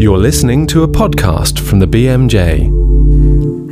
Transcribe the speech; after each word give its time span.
You're 0.00 0.16
listening 0.16 0.68
to 0.68 0.84
a 0.84 0.88
podcast 0.88 1.58
from 1.58 1.80
the 1.80 1.88
BMJ. 1.88 2.70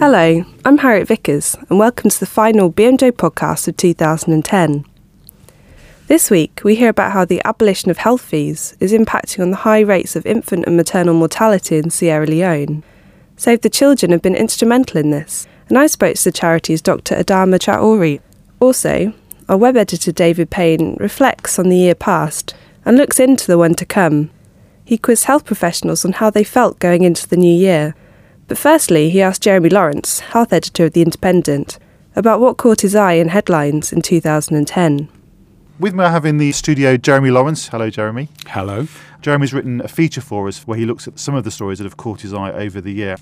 Hello, 0.01 0.45
I'm 0.65 0.79
Harriet 0.79 1.07
Vickers, 1.07 1.55
and 1.71 1.79
welcome 1.79 2.11
to 2.11 2.19
the 2.19 2.27
final 2.27 2.73
BMJ 2.73 3.13
podcast 3.13 3.69
of 3.69 3.77
2010. 3.77 4.85
This 6.09 6.31
week, 6.33 6.63
we 6.65 6.75
hear 6.75 6.89
about 6.89 7.13
how 7.13 7.25
the 7.25 7.41
abolition 7.45 7.93
of 7.93 7.99
health 7.99 8.23
fees 8.23 8.77
is 8.81 8.93
impacting 8.93 9.41
on 9.41 9.51
the 9.53 9.59
high 9.59 9.83
rates 9.83 10.17
of 10.17 10.27
infant 10.27 10.65
and 10.67 10.77
maternal 10.77 11.15
mortality 11.15 11.77
in 11.77 11.91
Sierra 11.91 12.27
Leone. 12.27 12.83
Save 13.37 13.61
the 13.61 13.71
Children 13.71 14.11
have 14.11 14.23
been 14.23 14.35
instrumental 14.35 14.99
in 14.99 15.11
this, 15.11 15.47
and 15.69 15.79
I 15.79 15.87
spoke 15.87 16.17
to 16.17 16.25
the 16.25 16.33
charity's 16.33 16.83
Dr. 16.83 17.15
Adama 17.15 17.61
Traore. 17.61 18.21
Also, 18.59 19.15
our 19.49 19.57
web 19.57 19.77
editor 19.77 20.11
David 20.11 20.51
Payne 20.51 20.97
reflects 20.99 21.61
on 21.61 21.69
the 21.69 21.77
year 21.77 21.95
past 21.95 22.57
and 22.85 22.97
looks 22.97 23.21
into 23.21 23.47
the 23.47 23.59
one 23.59 23.75
to 23.75 23.87
come. 23.87 24.31
He 24.85 24.99
quizzed 24.99 25.25
health 25.25 25.45
professionals 25.45 26.05
on 26.05 26.13
how 26.13 26.31
they 26.31 26.45
felt 26.45 26.79
going 26.79 27.03
into 27.03 27.29
the 27.29 27.37
new 27.37 27.55
year. 27.55 27.95
But 28.49 28.59
firstly, 28.59 29.11
he 29.11 29.23
asked 29.23 29.43
Jeremy 29.43 29.71
Laurance, 29.71 30.21
health 30.21 30.53
editor 30.53 30.87
of 30.87 30.93
The 30.93 31.03
Independent, 31.03 31.79
about 32.15 32.41
what 32.41 32.59
caught 32.59 32.83
his 32.83 32.95
eye 32.95 33.15
in 33.15 33.29
headlines 33.29 33.93
in 33.93 34.03
2010. 34.03 35.09
With 35.79 35.95
me, 35.95 36.05
I 36.05 36.11
have 36.11 36.27
in 36.27 36.39
the 36.39 36.53
studio 36.53 36.97
Jeremy 36.97 37.31
Laurance. 37.31 37.69
Hello, 37.69 37.91
Jeremy. 37.91 38.29
Hello. 38.49 38.87
Jeremy's 39.23 39.55
written 39.55 39.81
a 39.81 39.89
feature 39.89 40.21
for 40.21 40.49
us 40.49 40.67
where 40.67 40.77
he 40.77 40.85
looks 40.85 41.07
at 41.07 41.19
some 41.19 41.37
of 41.37 41.45
the 41.45 41.51
stories 41.51 41.79
that 41.79 41.85
have 41.85 41.97
caught 41.97 42.21
his 42.23 42.35
eye 42.35 42.51
over 42.53 42.81
the 42.81 42.93
year. 42.93 43.17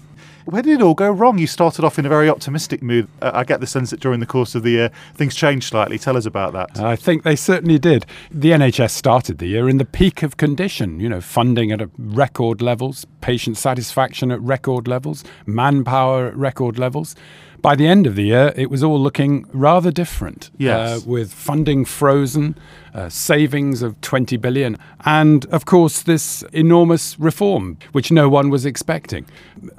Where 0.47 0.63
did 0.63 0.81
it 0.81 0.83
all 0.83 0.95
go 0.95 1.11
wrong? 1.11 1.39
You 1.39 1.47
started 1.47 1.85
off 1.85 1.99
in 1.99 2.07
a 2.07 2.09
very 2.09 2.29
optimistic 2.29 2.83
mood. 2.83 3.07
Uh, 3.21 3.31
I 3.35 3.45
get 3.45 3.61
the 3.61 3.67
sense 3.67 3.91
that 3.91 4.01
during 4.01 4.21
the 4.21 4.27
course 4.27 4.55
of 4.55 4.63
the 4.63 4.71
year, 4.71 4.91
things 5.15 5.35
changed 5.35 5.69
slightly. 5.69 5.99
Tell 5.99 6.17
us 6.17 6.25
about 6.25 6.55
that. 6.55 6.81
I 6.81 6.97
think 6.97 7.23
they 7.23 7.37
certainly 7.37 7.79
did. 7.79 8.07
The 8.31 8.51
NHS 8.53 8.91
started 8.91 9.39
the 9.39 9.47
year 9.47 9.69
in 9.69 9.77
the 9.77 9.85
peak 9.85 10.23
of 10.23 10.39
condition, 10.39 10.99
you 11.01 11.09
know, 11.11 11.21
funding 11.21 11.71
at 11.71 11.83
record 11.99 12.63
levels, 12.63 13.05
patient 13.21 13.59
satisfaction 13.59 14.31
at 14.31 14.41
record 14.41 14.89
levels, 14.89 15.23
manpower 15.45 16.29
at 16.29 16.37
record 16.37 16.79
levels. 16.79 17.15
By 17.61 17.77
the 17.77 17.87
end 17.87 18.07
of 18.07 18.15
the 18.15 18.25
year, 18.25 18.55
it 18.57 18.71
was 18.71 18.83
all 18.83 18.99
looking 18.99 19.45
rather 19.53 19.91
different. 19.91 20.51
Yes. 20.57 21.03
Uh, 21.03 21.09
with 21.09 21.31
funding 21.31 21.85
frozen, 21.85 22.57
uh, 22.95 23.09
savings 23.09 23.83
of 23.83 24.01
20 24.01 24.37
billion, 24.37 24.77
and 25.05 25.47
of 25.47 25.65
course, 25.65 26.03
this 26.03 26.43
enormous 26.53 27.19
reform, 27.19 27.79
which 27.93 28.11
no 28.11 28.29
one 28.29 28.51
was 28.51 28.65
expecting. 28.67 29.27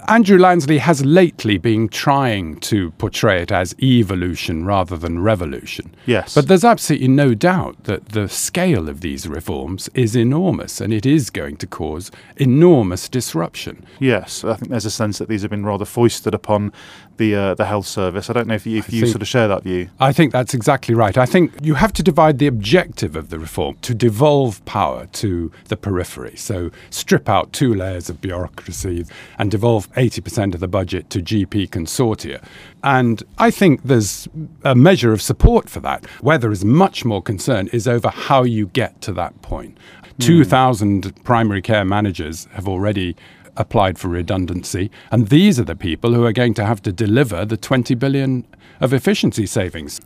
Andrew 0.08 0.38
Lansley 0.38 0.78
has 0.80 1.04
lately 1.04 1.58
been 1.58 1.88
trying 1.88 2.60
to 2.62 2.92
portray 2.92 3.42
it 3.42 3.52
as 3.52 3.76
evolution 3.82 4.64
rather 4.66 4.96
than 4.96 5.20
revolution. 5.20 5.96
Yes. 6.06 6.36
But 6.36 6.48
there's 6.48 6.64
absolutely 6.64 7.08
no 7.08 7.34
doubt 7.34 7.86
that 7.86 8.10
the 8.10 8.30
scale 8.30 8.88
of 8.88 9.02
these 9.02 9.28
reforms 9.28 9.90
is 9.96 10.16
enormous 10.16 10.80
and 10.82 10.94
it 10.94 11.06
is 11.06 11.30
going 11.32 11.58
to 11.58 11.68
cause 11.68 12.12
enormous 12.38 13.10
disruption. 13.10 13.84
Yes, 14.00 14.44
I 14.44 14.56
think 14.56 14.70
there's 14.70 14.86
a 14.86 14.92
sense 14.92 15.18
that 15.18 15.28
these 15.30 15.42
have 15.42 15.50
been 15.52 15.66
rather 15.66 15.86
foisted 15.86 16.34
upon 16.36 16.72
the 17.18 17.36
uh, 17.36 17.56
the 17.56 17.66
health 17.66 17.88
service. 17.88 18.30
I 18.30 18.34
don't 18.34 18.48
know 18.48 18.56
if 18.56 18.66
you, 18.68 18.78
if 18.78 18.92
you 18.94 19.02
think- 19.02 19.12
sort 19.12 19.22
of 19.22 19.28
share 19.28 19.48
that 19.48 19.64
view. 19.64 19.90
I 20.00 20.14
think 20.14 20.32
that's 20.32 20.54
exactly 20.54 20.94
right. 20.94 21.18
I 21.18 21.26
think 21.26 21.54
you 21.62 21.74
have 21.76 21.94
to 21.94 22.04
divide 22.04 22.38
the 22.38 22.48
objective 22.48 23.01
of 23.04 23.30
the 23.30 23.40
reform 23.40 23.78
to 23.82 23.94
devolve 23.94 24.64
power 24.66 25.08
to 25.14 25.52
the 25.68 25.78
periphery. 25.78 26.36
So 26.36 26.72
strip 26.90 27.28
out 27.28 27.54
two 27.54 27.74
layers 27.74 28.10
of 28.10 28.22
bureaucracy 28.22 29.06
and 29.38 29.52
devolve 29.52 29.92
80% 29.94 30.54
of 30.54 30.60
the 30.60 30.68
budget 30.68 31.10
to 31.12 31.20
GP 31.20 31.70
consortia. 31.70 32.44
And 32.84 33.24
I 33.38 33.52
think 33.52 33.84
there's 33.84 34.28
a 34.64 34.76
measure 34.76 35.12
of 35.12 35.22
support 35.22 35.70
for 35.70 35.80
that. 35.82 36.06
Where 36.22 36.38
there 36.38 36.52
is 36.52 36.66
much 36.66 37.06
more 37.06 37.22
concern 37.22 37.68
is 37.68 37.88
over 37.88 38.10
how 38.10 38.44
you 38.44 38.68
get 38.68 39.02
to 39.02 39.14
that 39.14 39.42
point. 39.42 39.78
Hmm. 40.18 40.24
2,000 40.24 41.24
primary 41.24 41.62
care 41.62 41.86
managers 41.86 42.46
have 42.54 42.68
already 42.68 43.16
applied 43.58 44.00
for 44.00 44.08
redundancy, 44.08 44.90
and 45.12 45.28
these 45.28 45.60
are 45.60 45.64
the 45.64 45.76
people 45.76 46.14
who 46.14 46.26
are 46.26 46.32
going 46.32 46.54
to 46.54 46.66
have 46.66 46.82
to 46.82 46.92
deliver 46.92 47.46
the 47.46 47.58
20 47.58 47.96
billion 47.96 48.46
of 48.80 48.94
efficiency 48.94 49.46
savings. 49.46 50.00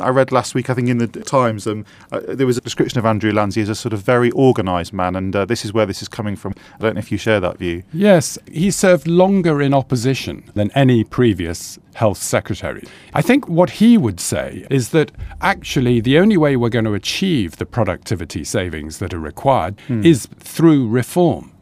I 0.00 0.08
read 0.10 0.32
last 0.32 0.54
week, 0.54 0.70
I 0.70 0.74
think 0.74 0.88
in 0.88 0.98
the 0.98 1.06
Times, 1.06 1.66
um, 1.66 1.84
uh, 2.12 2.20
there 2.28 2.46
was 2.46 2.56
a 2.56 2.60
description 2.60 2.98
of 2.98 3.06
Andrew 3.06 3.32
Lansley 3.32 3.62
as 3.62 3.68
a 3.68 3.74
sort 3.74 3.92
of 3.92 4.00
very 4.00 4.30
organised 4.32 4.92
man, 4.92 5.16
and 5.16 5.34
uh, 5.34 5.44
this 5.44 5.64
is 5.64 5.72
where 5.72 5.86
this 5.86 6.02
is 6.02 6.08
coming 6.08 6.36
from. 6.36 6.54
I 6.76 6.78
don't 6.78 6.94
know 6.94 7.00
if 7.00 7.10
you 7.10 7.18
share 7.18 7.40
that 7.40 7.58
view. 7.58 7.82
Yes, 7.92 8.38
he 8.50 8.70
served 8.70 9.06
longer 9.06 9.60
in 9.60 9.74
opposition 9.74 10.50
than 10.54 10.70
any 10.72 11.04
previous 11.04 11.78
health 11.94 12.18
secretary. 12.18 12.84
I 13.14 13.22
think 13.22 13.48
what 13.48 13.70
he 13.70 13.98
would 13.98 14.20
say 14.20 14.66
is 14.70 14.90
that 14.90 15.10
actually 15.40 16.00
the 16.00 16.18
only 16.18 16.36
way 16.36 16.56
we're 16.56 16.68
going 16.68 16.84
to 16.84 16.94
achieve 16.94 17.56
the 17.56 17.66
productivity 17.66 18.44
savings 18.44 18.98
that 18.98 19.12
are 19.12 19.18
required 19.18 19.80
is 19.88 20.28
through 20.38 20.88
reform. 20.88 21.52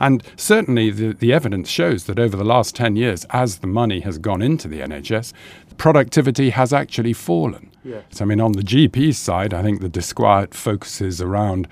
And 0.00 0.22
certainly 0.36 0.90
the, 0.90 1.12
the 1.12 1.32
evidence 1.32 1.68
shows 1.68 2.04
that 2.04 2.18
over 2.18 2.36
the 2.36 2.44
last 2.44 2.74
10 2.74 2.96
years, 2.96 3.24
as 3.30 3.58
the 3.58 3.66
money 3.66 4.00
has 4.00 4.18
gone 4.18 4.42
into 4.42 4.68
the 4.68 4.80
NHS, 4.80 5.32
productivity 5.76 6.50
has 6.50 6.72
actually 6.72 7.12
fallen. 7.12 7.70
Yes. 7.84 8.04
So, 8.10 8.24
I 8.24 8.26
mean, 8.26 8.40
on 8.40 8.52
the 8.52 8.62
GP 8.62 9.14
side, 9.14 9.54
I 9.54 9.62
think 9.62 9.80
the 9.80 9.88
disquiet 9.88 10.54
focuses 10.54 11.20
around, 11.20 11.68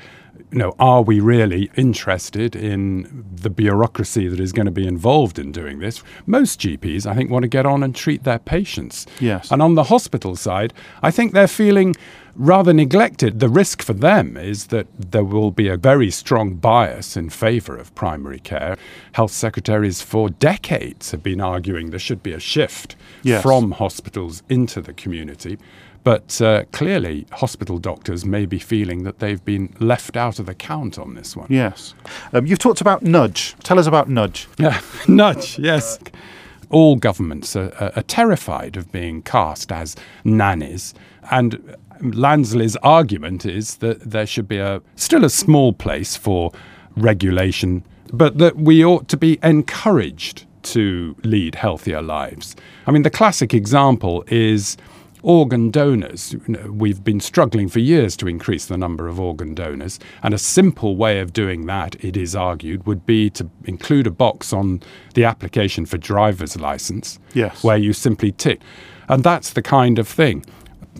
you 0.54 0.60
know, 0.60 0.72
are 0.78 1.03
we 1.03 1.19
really 1.19 1.69
interested 1.75 2.54
in 2.54 3.25
the 3.34 3.50
bureaucracy 3.50 4.28
that 4.28 4.38
is 4.38 4.53
going 4.53 4.66
to 4.66 4.70
be 4.72 4.87
involved 4.87 5.37
in 5.37 5.50
doing 5.50 5.81
this? 5.81 6.00
Most 6.26 6.60
GPs, 6.60 7.06
I 7.06 7.15
think, 7.16 7.28
want 7.28 7.42
to 7.42 7.48
get 7.48 7.66
on 7.66 7.82
and 7.82 7.92
treat 7.92 8.22
their 8.22 8.38
patients. 8.38 9.04
Yes. 9.19 9.50
And 9.50 9.60
on 9.60 9.75
the 9.75 9.82
hospital 9.84 10.37
side, 10.37 10.72
I 11.03 11.10
think 11.10 11.32
they're 11.32 11.48
feeling 11.48 11.97
rather 12.37 12.72
neglected. 12.72 13.41
The 13.41 13.48
risk 13.48 13.82
for 13.82 13.94
them 13.94 14.37
is 14.37 14.69
that 14.69 14.87
there 14.97 15.25
will 15.25 15.50
be 15.50 15.66
a 15.66 15.76
very 15.76 16.10
strong 16.12 16.54
bias 16.54 17.16
in 17.16 17.31
favour 17.31 17.76
of 17.76 17.93
primary 17.97 18.38
care. 18.38 18.76
Health 19.12 19.32
secretaries 19.32 20.03
for 20.03 20.31
decades 20.31 21.10
have 21.10 21.22
been 21.25 21.41
arguing 21.41 21.91
there 21.91 21.98
should 21.98 22.22
be 22.22 22.32
a 22.32 22.38
shift 22.41 22.94
Yes. 23.25 23.43
from 23.43 23.72
hospitals 23.72 24.44
into 24.48 24.81
the 24.81 24.93
community. 24.93 25.59
But 26.04 26.41
uh, 26.42 26.65
clearly, 26.70 27.26
hospital 27.32 27.78
doctors 27.78 28.26
may 28.26 28.44
be 28.44 28.59
feeling 28.59 29.04
that 29.04 29.20
they've 29.20 29.42
been 29.42 29.75
left 29.81 30.16
out 30.16 30.38
of 30.38 30.44
the 30.44 30.54
count 30.54 30.98
on 30.98 31.15
this 31.15 31.34
one. 31.34 31.47
Yes. 31.48 31.94
Um, 32.34 32.47
you've 32.47 32.59
talked 32.59 32.82
about 32.82 33.03
nudge. 33.03 33.56
Tell 33.65 33.78
us 33.78 33.87
about 33.87 34.10
nudge. 34.10 34.47
Yeah, 34.59 34.81
nudge, 35.09 35.59
yes. 35.59 35.98
All 36.69 36.97
governments 36.97 37.56
are, 37.56 37.72
are, 37.81 37.93
are 37.97 38.03
terrified 38.03 38.76
of 38.76 38.93
being 38.93 39.22
cast 39.22 39.72
as 39.72 39.97
nannies. 40.25 40.93
And 41.31 41.75
Lansley's 42.03 42.76
argument 42.76 43.47
is 43.47 43.76
that 43.76 44.00
there 44.00 44.26
should 44.26 44.47
be 44.47 44.59
a 44.59 44.82
still 44.97 45.25
a 45.25 45.31
small 45.31 45.72
place 45.72 46.16
for 46.16 46.53
regulation, 46.97 47.82
but 48.12 48.37
that 48.38 48.56
we 48.56 48.84
ought 48.84 49.09
to 49.09 49.16
be 49.16 49.38
encouraged 49.43 50.44
to 50.64 51.16
lead 51.25 51.54
healthier 51.54 52.03
lives. 52.03 52.56
I 52.87 52.91
mean, 52.91 53.03
the 53.03 53.10
classic 53.10 53.54
example 53.54 54.25
is 54.28 54.76
organ 55.24 55.70
donors. 55.70 56.32
You 56.34 56.40
know, 56.46 56.70
We've 56.70 57.02
been 57.02 57.18
struggling 57.20 57.68
for 57.68 57.80
years 57.80 58.16
to 58.18 58.28
increase 58.28 58.66
the 58.66 58.76
number 58.76 59.08
of 59.08 59.18
organ 59.18 59.54
donors, 59.54 59.98
and 60.22 60.32
a 60.34 60.38
simple 60.38 60.96
way 60.96 61.18
of 61.20 61.32
doing 61.32 61.66
that, 61.66 61.96
it 62.04 62.16
is 62.16 62.36
argued, 62.36 62.86
would 62.86 63.04
be 63.06 63.30
to 63.30 63.48
include 63.64 64.06
a 64.06 64.10
box 64.10 64.52
on 64.52 64.82
the 65.14 65.24
application 65.24 65.86
for 65.86 65.98
driver's 65.98 66.56
license, 66.60 67.18
Yes. 67.32 67.64
where 67.64 67.76
you 67.78 67.92
simply 67.92 68.30
tick, 68.32 68.60
and 69.08 69.24
that's 69.24 69.54
the 69.54 69.62
kind 69.62 69.98
of 69.98 70.06
thing. 70.06 70.44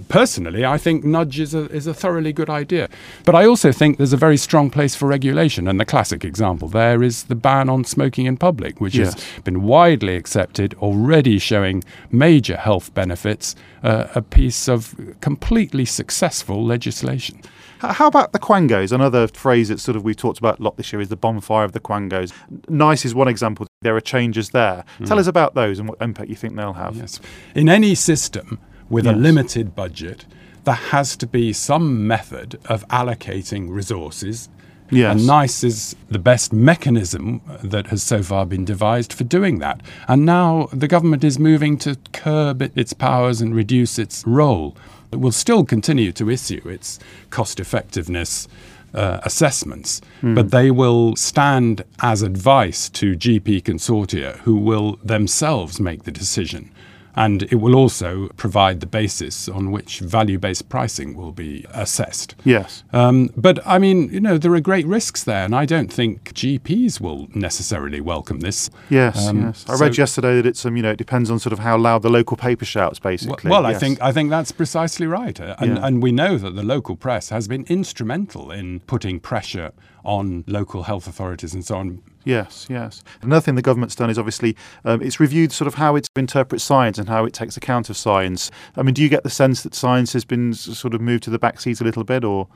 Personally, 0.09 0.65
I 0.65 0.77
think 0.78 1.05
nudge 1.05 1.38
is 1.38 1.55
a, 1.55 1.71
is 1.71 1.87
a 1.87 1.94
thoroughly 1.94 2.32
good 2.32 2.50
idea. 2.50 2.88
But 3.25 3.34
I 3.34 3.47
also 3.47 3.71
think 3.72 3.97
there's 3.97 4.12
a 4.12 4.16
very 4.16 4.37
strong 4.37 4.71
place 4.71 4.94
for 4.94 5.06
regulation. 5.06 5.69
And 5.69 5.78
the 5.78 5.84
classic 5.84 6.25
example 6.25 6.69
there 6.69 7.03
is 7.03 7.25
the 7.25 7.34
ban 7.34 7.69
on 7.69 7.84
smoking 7.84 8.27
in 8.27 8.37
public, 8.37 8.81
which 8.81 8.94
Yes. 8.97 9.15
has 9.15 9.43
been 9.44 9.62
widely 9.62 10.16
accepted, 10.16 10.75
already 10.75 11.38
showing 11.38 11.84
major 12.10 12.56
health 12.56 12.93
benefits, 12.94 13.55
uh, 13.82 14.06
a 14.15 14.22
piece 14.22 14.69
of 14.69 14.94
completely 15.21 15.84
successful 15.84 16.65
legislation. 16.65 17.41
How 17.81 18.06
about 18.06 18.32
the 18.32 18.38
Quangos? 18.38 18.93
Another 18.93 19.28
phrase 19.28 19.69
that 19.69 19.79
sort 19.79 19.97
of 19.97 20.05
we've 20.05 20.17
talked 20.17 20.38
about 20.38 20.58
a 20.58 20.62
lot 20.62 20.76
this 20.76 20.93
year 20.93 21.00
is 21.02 21.08
the 21.08 21.17
bonfire 21.17 21.64
of 21.64 21.73
the 21.73 21.81
Quangos. 21.81 22.32
Nice 22.69 23.05
is 23.05 23.14
one 23.14 23.29
example. 23.29 23.67
There 23.82 23.94
are 23.94 24.00
changes 24.00 24.50
there. 24.50 24.85
Tell 25.05 25.19
us 25.19 25.26
about 25.26 25.55
those 25.55 25.79
and 25.79 25.88
what 25.88 26.00
impact 26.00 26.31
you 26.31 26.35
think 26.37 26.56
they'll 26.56 26.73
have. 26.73 26.97
Yes. 26.97 27.20
In 27.55 27.69
any 27.69 27.94
system 27.94 28.58
with 28.88 29.06
a 29.06 29.12
limited 29.12 29.75
budget, 29.75 30.25
there 30.64 30.75
has 30.75 31.16
to 31.16 31.26
be 31.26 31.52
some 31.52 32.06
method 32.06 32.58
of 32.66 32.86
allocating 32.88 33.70
resources. 33.70 34.48
Yes. 34.90 35.16
And 35.16 35.26
NICE 35.26 35.64
is 35.64 35.96
the 36.08 36.19
best 36.19 36.52
mechanism 36.52 37.40
that 37.62 37.88
has 37.88 38.02
so 38.02 38.22
far 38.22 38.44
been 38.46 38.64
devised 38.64 39.12
for 39.12 39.25
doing 39.25 39.58
that. 39.58 39.81
And 40.08 40.26
now 40.26 40.69
the 40.72 40.88
government 40.88 41.25
is 41.25 41.38
moving 41.38 41.78
to 41.78 41.96
curb 42.12 42.62
its 42.62 42.92
powers 42.92 43.40
and 43.40 43.54
reduce 43.54 43.98
its 43.98 44.26
role. 44.26 44.76
It 45.10 45.20
will 45.20 45.32
still 45.32 45.64
continue 45.64 46.12
to 46.12 46.30
issue 46.30 46.60
its 46.69 46.98
cost 47.30 47.60
effectiveness 47.60 48.46
uh, 48.94 49.20
assessments, 49.25 50.00
but 50.22 50.50
they 50.50 50.70
will 50.70 51.16
stand 51.16 51.82
as 52.00 52.22
advice 52.22 52.88
to 52.90 53.16
GP 53.16 53.62
consortia 53.62 54.38
who 54.40 54.56
will 54.56 54.98
themselves 55.02 55.80
make 55.80 56.04
the 56.04 56.12
decision 56.12 56.70
And 57.16 57.44
it 57.44 57.56
will 57.56 57.76
also 57.76 58.28
provide 58.37 58.81
the 58.81 58.87
basis 58.87 59.49
on 59.49 59.70
which 59.70 60.00
value 60.00 60.38
based 60.38 60.69
pricing 60.69 61.14
will 61.16 61.31
be 61.32 61.64
assessed. 61.72 62.34
Yes. 62.44 62.82
Um, 62.93 63.31
but 63.37 63.61
I 63.64 63.78
mean, 63.78 64.12
you 64.12 64.20
know, 64.20 64.37
there 64.37 64.52
are 64.55 64.61
great 64.61 64.87
risks 64.87 65.22
there, 65.22 65.44
and 65.44 65.55
I 65.55 65.64
don't 65.64 65.93
think 65.93 66.32
GPs 66.34 67.00
will 67.00 67.28
necessarily 67.34 68.00
welcome 68.00 68.40
this. 68.40 68.69
Yes, 68.90 69.28
Um, 69.28 69.43
yes. 69.43 69.64
I 69.69 69.76
so- 69.76 69.84
read 69.84 69.96
yesterday 69.96 70.34
that 70.37 70.46
it's 70.46 70.66
um, 70.66 70.76
you 70.76 70.82
know, 70.82 70.90
it 70.90 70.99
depends 70.99 71.31
on 71.31 71.38
sort 71.38 71.52
of 71.52 71.61
how 71.61 71.76
loud 71.78 72.02
the 72.02 72.11
local 72.11 72.37
paper 72.37 72.64
shouts, 72.64 72.99
basically. 72.99 73.50
well, 73.50 73.64
I 73.64 73.70
Yes. 73.72 73.81
think 73.81 74.02
I 74.02 74.11
think 74.12 74.31
that's 74.31 74.50
precisely 74.52 75.06
right, 75.06 75.40
Uh, 75.40 75.55
and 75.61 75.76
Yeah. 75.76 75.87
and 75.87 76.02
we 76.02 76.11
know 76.11 76.37
that 76.38 76.55
the 76.56 76.62
local 76.64 76.96
press 76.96 77.28
has 77.28 77.46
been 77.49 77.64
instrumental 77.69 78.50
in 78.50 78.81
putting 78.81 79.20
pressure 79.20 79.70
on 80.04 80.44
local 80.46 80.84
health 80.84 81.06
authorities 81.06 81.54
and 81.54 81.64
so 81.64 81.76
on. 81.76 82.02
Yes, 82.24 82.66
yes. 82.70 83.02
Another 83.22 83.40
thing 83.40 83.54
the 83.54 83.62
government's 83.62 83.94
done 83.94 84.10
is 84.10 84.18
obviously 84.18 84.56
um, 84.84 85.02
it's 85.02 85.20
reviewed 85.20 85.52
sort 85.52 85.68
of 85.68 85.74
how 85.74 85.96
it 85.96 86.06
interprets 86.16 86.64
science 86.64 86.98
and 86.98 87.08
how 87.08 87.24
it 87.24 87.32
takes 87.32 87.56
account 87.56 87.90
of 87.90 87.96
science. 87.96 88.50
I 88.76 88.82
mean, 88.82 88.94
do 88.94 89.02
you 89.02 89.08
get 89.08 89.22
the 89.22 89.30
sense 89.30 89.62
that 89.62 89.74
science 89.74 90.12
has 90.14 90.24
been 90.24 90.54
sort 90.54 90.94
of 90.94 91.00
moved 91.00 91.24
to 91.24 91.30
the 91.30 91.38
back 91.38 91.60
seat 91.60 91.80
a 91.80 91.84
little 91.84 92.04
bit, 92.04 92.24
or 92.24 92.48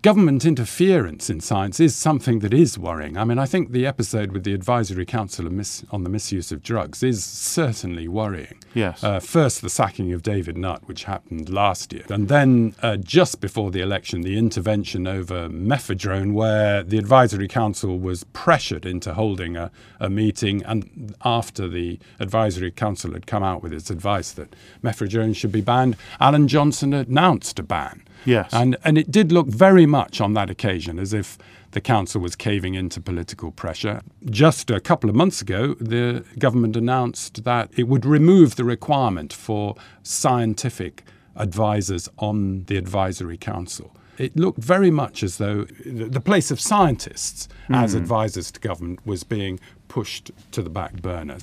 Government 0.00 0.44
interference 0.44 1.28
in 1.28 1.40
science 1.40 1.80
is 1.80 1.96
something 1.96 2.38
that 2.38 2.54
is 2.54 2.78
worrying. 2.78 3.16
I 3.16 3.24
mean, 3.24 3.36
I 3.40 3.46
think 3.46 3.72
the 3.72 3.84
episode 3.84 4.30
with 4.30 4.44
the 4.44 4.54
Advisory 4.54 5.04
Council 5.04 5.46
on, 5.46 5.56
mis- 5.56 5.84
on 5.90 6.04
the 6.04 6.08
Misuse 6.08 6.52
of 6.52 6.62
Drugs 6.62 7.02
is 7.02 7.24
certainly 7.24 8.06
worrying. 8.06 8.58
yes, 8.74 9.02
Uh, 9.02 9.18
first, 9.18 9.60
the 9.60 9.68
sacking 9.68 10.12
of 10.12 10.22
David 10.22 10.56
Nutt, 10.56 10.86
which 10.86 11.02
happened 11.04 11.48
last 11.48 11.92
year. 11.92 12.04
And 12.10 12.28
then, 12.28 12.76
uh, 12.80 12.96
just 12.96 13.40
before 13.40 13.72
the 13.72 13.80
election, 13.80 14.20
the 14.20 14.38
intervention 14.38 15.08
over 15.08 15.48
mephedrone, 15.48 16.32
where 16.32 16.84
the 16.84 16.98
Advisory 16.98 17.48
Council 17.48 17.98
was 17.98 18.22
pressured 18.32 18.86
into 18.86 19.14
holding 19.14 19.56
a, 19.56 19.72
a 19.98 20.08
meeting. 20.08 20.62
And 20.64 21.16
after 21.24 21.66
the 21.66 21.98
Advisory 22.20 22.70
Council 22.70 23.14
had 23.14 23.26
come 23.26 23.42
out 23.42 23.64
with 23.64 23.72
its 23.72 23.90
advice 23.90 24.30
that 24.32 24.54
mephedrone 24.80 25.34
should 25.34 25.50
be 25.50 25.60
banned, 25.60 25.96
Alan 26.20 26.46
Johnson 26.46 26.94
announced 26.94 27.58
a 27.58 27.64
ban. 27.64 28.04
Yes, 28.24 28.52
And, 28.52 28.76
and 28.84 28.98
it 28.98 29.10
did 29.10 29.32
look 29.32 29.46
very 29.46 29.86
much 29.86 30.20
on 30.20 30.34
that 30.34 30.50
occasion 30.50 30.98
as 30.98 31.12
if 31.12 31.38
the 31.72 31.80
council 31.80 32.20
was 32.20 32.34
caving 32.34 32.74
into 32.74 33.00
political 33.00 33.50
pressure. 33.50 34.00
Just 34.24 34.70
a 34.70 34.80
couple 34.80 35.10
of 35.10 35.16
months 35.16 35.42
ago, 35.42 35.74
the 35.74 36.24
government 36.38 36.76
announced 36.76 37.44
that 37.44 37.70
it 37.76 37.84
would 37.84 38.06
remove 38.06 38.56
the 38.56 38.64
requirement 38.64 39.32
for 39.32 39.74
scientific 40.02 41.04
advisors 41.36 42.08
on 42.18 42.64
the 42.64 42.76
advisory 42.76 43.36
council. 43.36 43.94
It 44.18 44.36
looked 44.36 44.58
very 44.58 44.90
much 44.90 45.22
as 45.22 45.38
though 45.38 45.64
the 45.86 46.06
the 46.06 46.20
place 46.20 46.50
of 46.50 46.60
scientists 46.60 47.48
as 47.70 47.92
hmm. 47.92 47.98
advisors 47.98 48.50
to 48.50 48.60
government 48.60 49.06
was 49.06 49.22
being 49.22 49.60
pushed 49.86 50.32
to 50.50 50.62
the 50.62 50.70
back 50.70 51.00
burner. 51.00 51.38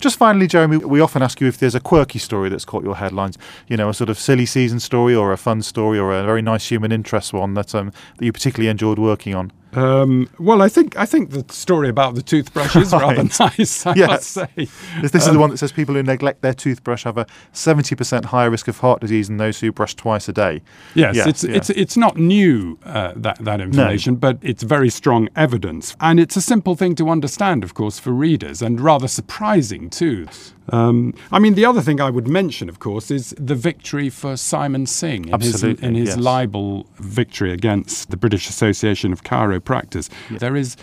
Just 0.00 0.16
finally, 0.16 0.46
Jeremy, 0.46 0.78
we 0.78 1.00
often 1.00 1.22
ask 1.22 1.40
you 1.40 1.46
if 1.46 1.58
there's 1.58 1.74
a 1.74 1.80
quirky 1.80 2.18
story 2.18 2.48
that's 2.48 2.64
caught 2.64 2.84
your 2.84 2.96
headlines. 2.96 3.38
You 3.68 3.76
know, 3.76 3.88
a 3.88 3.94
sort 3.94 4.10
of 4.10 4.18
silly 4.18 4.46
season 4.46 4.80
story, 4.80 5.14
or 5.14 5.32
a 5.32 5.36
fun 5.36 5.62
story, 5.62 5.98
or 5.98 6.12
a 6.12 6.24
very 6.24 6.42
nice 6.42 6.68
human 6.68 6.92
interest 6.92 7.32
one 7.32 7.54
that 7.54 7.74
um, 7.74 7.92
that 8.18 8.24
you 8.24 8.32
particularly 8.32 8.68
enjoyed 8.68 8.98
working 8.98 9.34
on. 9.34 9.52
Um, 9.72 10.28
well, 10.38 10.62
I 10.62 10.68
think 10.68 10.96
I 10.98 11.06
think 11.06 11.30
the 11.30 11.44
story 11.52 11.88
about 11.88 12.14
the 12.14 12.22
toothbrush 12.22 12.74
is 12.76 12.92
rather 12.92 13.22
Right. 13.22 13.40
nice. 13.58 13.86
I 13.86 13.94
Yes. 13.94 14.08
must 14.08 14.30
say. 14.30 14.48
This, 15.00 15.10
this 15.12 15.26
is 15.26 15.32
the 15.32 15.38
one 15.38 15.50
that 15.50 15.58
says 15.58 15.72
people 15.72 15.94
who 15.94 16.02
neglect 16.02 16.42
their 16.42 16.54
toothbrush 16.54 17.04
have 17.04 17.18
a 17.18 17.26
70% 17.54 18.24
higher 18.26 18.50
risk 18.50 18.68
of 18.68 18.78
heart 18.78 19.00
disease 19.00 19.28
than 19.28 19.36
those 19.36 19.60
who 19.60 19.70
brush 19.72 19.94
twice 19.94 20.28
a 20.28 20.32
day. 20.32 20.62
Yes, 20.94 21.14
Yeah, 21.16 21.28
it's 21.28 21.44
yeah. 21.44 21.54
it's 21.56 21.70
it's 21.70 21.96
not 21.96 22.16
new 22.16 22.78
uh, 22.84 23.12
that 23.16 23.38
that 23.44 23.60
information, 23.60 24.16
but 24.16 24.38
it's 24.42 24.62
very 24.62 24.90
strong 24.90 25.28
evidence, 25.36 25.94
and 26.00 26.18
it's 26.18 26.36
a 26.36 26.40
simple 26.42 26.74
thing 26.74 26.94
to 26.96 27.08
understand, 27.08 27.62
of 27.64 27.74
course, 27.74 27.98
for 27.98 28.10
readers, 28.10 28.62
and 28.62 28.80
rather 28.80 29.08
surprising 29.08 29.88
too. 29.90 30.26
Um, 30.72 31.14
I 31.32 31.40
mean, 31.40 31.54
the 31.54 31.64
other 31.64 31.80
thing 31.80 32.00
I 32.00 32.10
would 32.10 32.28
mention, 32.28 32.68
of 32.68 32.78
course, 32.78 33.10
is 33.10 33.34
the 33.36 33.56
victory 33.56 34.08
for 34.08 34.36
Simon 34.36 34.86
Singh 34.86 35.28
in 35.28 35.40
his, 35.40 35.64
in 35.64 35.94
his 35.96 36.10
yes. 36.10 36.16
libel 36.18 36.86
victory 36.98 37.52
against 37.52 38.10
the 38.10 38.16
British 38.16 38.48
Association 38.48 39.12
of 39.12 39.24
Chiropractors. 39.60 40.08
There 40.38 40.56
is 40.56 40.76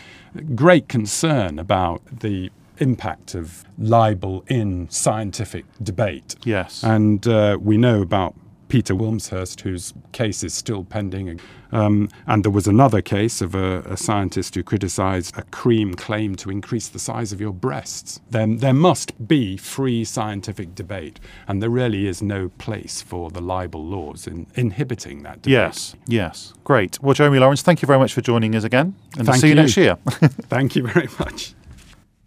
great 0.56 0.88
concern 0.88 1.60
about 1.60 2.02
the 2.20 2.52
impact 2.80 3.36
of 3.36 3.66
libel 3.78 4.44
in 4.48 4.90
scientific 4.90 5.66
debate. 5.82 6.36
Yes. 6.44 6.84
And 6.84 7.28
uh, 7.28 7.58
we 7.60 7.78
know 7.78 8.02
about 8.02 8.36
Peter 8.68 8.96
Wilmshurst, 8.96 9.62
whose 9.62 9.94
case 10.12 10.44
is 10.44 10.54
still 10.54 10.84
pending. 10.84 11.40
Um, 11.72 12.10
and 12.28 12.44
there 12.44 12.52
was 12.52 12.68
another 12.68 13.02
case 13.02 13.42
of 13.42 13.56
a, 13.56 13.80
a 13.82 13.98
scientist 13.98 14.56
who 14.56 14.64
criticised 14.64 15.38
a 15.38 15.44
cream 15.44 15.94
claim 15.94 16.36
to 16.38 16.50
increase 16.50 16.88
the 16.88 17.00
size 17.00 17.32
of 17.34 17.42
your 17.42 17.54
breasts. 17.54 18.22
Then 18.30 18.58
there 18.58 18.74
must 18.74 19.28
be 19.28 19.58
free 19.58 20.04
scientific 20.06 20.76
debate, 20.76 21.20
and 21.48 21.62
there 21.62 21.70
really 21.70 22.08
is 22.08 22.22
no 22.22 22.50
place 22.58 23.02
for 23.02 23.30
the 23.30 23.42
libel 23.42 23.86
laws 23.86 24.28
in 24.28 24.48
inhibiting 24.56 25.24
that 25.24 25.42
debate. 25.42 25.52
Yes, 25.52 25.96
yes. 26.08 26.54
Great. 26.64 27.02
Well, 27.02 27.14
Jeremy 27.14 27.40
Laurance, 27.40 27.62
thank 27.62 27.82
you 27.82 27.86
very 27.86 28.00
much 28.00 28.14
for 28.14 28.22
joining 28.22 28.56
us 28.56 28.64
again. 28.64 28.96
And 29.18 29.26
Thank 29.26 29.42
see 29.42 29.48
you 29.48 29.56
you. 29.56 29.62
next 29.62 29.78
year. 29.78 29.96
Thank 30.50 30.76
you 30.76 30.88
very 30.88 31.10
much. 31.20 31.54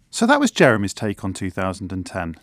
So 0.09 0.25
that 0.25 0.39
was 0.39 0.51
Jeremy's 0.51 0.93
take 0.93 1.23
on 1.23 1.33
2010. 1.33 2.35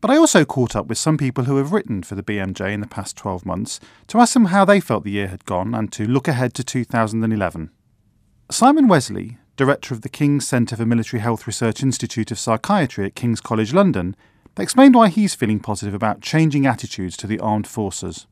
But 0.00 0.10
I 0.10 0.16
also 0.16 0.44
caught 0.44 0.76
up 0.76 0.86
with 0.86 0.98
some 0.98 1.16
people 1.16 1.44
who 1.44 1.56
have 1.56 1.72
written 1.72 2.02
for 2.02 2.14
the 2.14 2.22
BMJ 2.22 2.72
in 2.72 2.80
the 2.80 2.86
past 2.86 3.16
12 3.16 3.46
months 3.46 3.80
to 4.08 4.18
ask 4.18 4.34
them 4.34 4.46
how 4.46 4.64
they 4.64 4.80
felt 4.80 5.04
the 5.04 5.10
year 5.10 5.28
had 5.28 5.44
gone 5.46 5.74
and 5.74 5.90
to 5.92 6.06
look 6.06 6.28
ahead 6.28 6.54
to 6.54 6.64
2011. 6.64 7.70
Simon 8.50 8.88
Wessely, 8.88 9.38
director 9.56 9.94
of 9.94 10.02
the 10.02 10.08
King's 10.08 10.46
Centre 10.46 10.76
for 10.76 10.86
Military 10.86 11.20
Health 11.20 11.46
Research 11.46 11.82
Institute 11.82 12.30
of 12.30 12.38
Psychiatry 12.38 13.06
at 13.06 13.14
King's 13.14 13.40
College 13.40 13.72
London, 13.72 14.14
explained 14.58 14.94
why 14.94 15.08
he's 15.08 15.34
feeling 15.34 15.60
positive 15.60 15.94
about 15.94 16.20
changing 16.20 16.66
attitudes 16.66 17.16
to 17.16 17.26
the 17.26 17.40
armed 17.40 17.66
forces. 17.66 18.26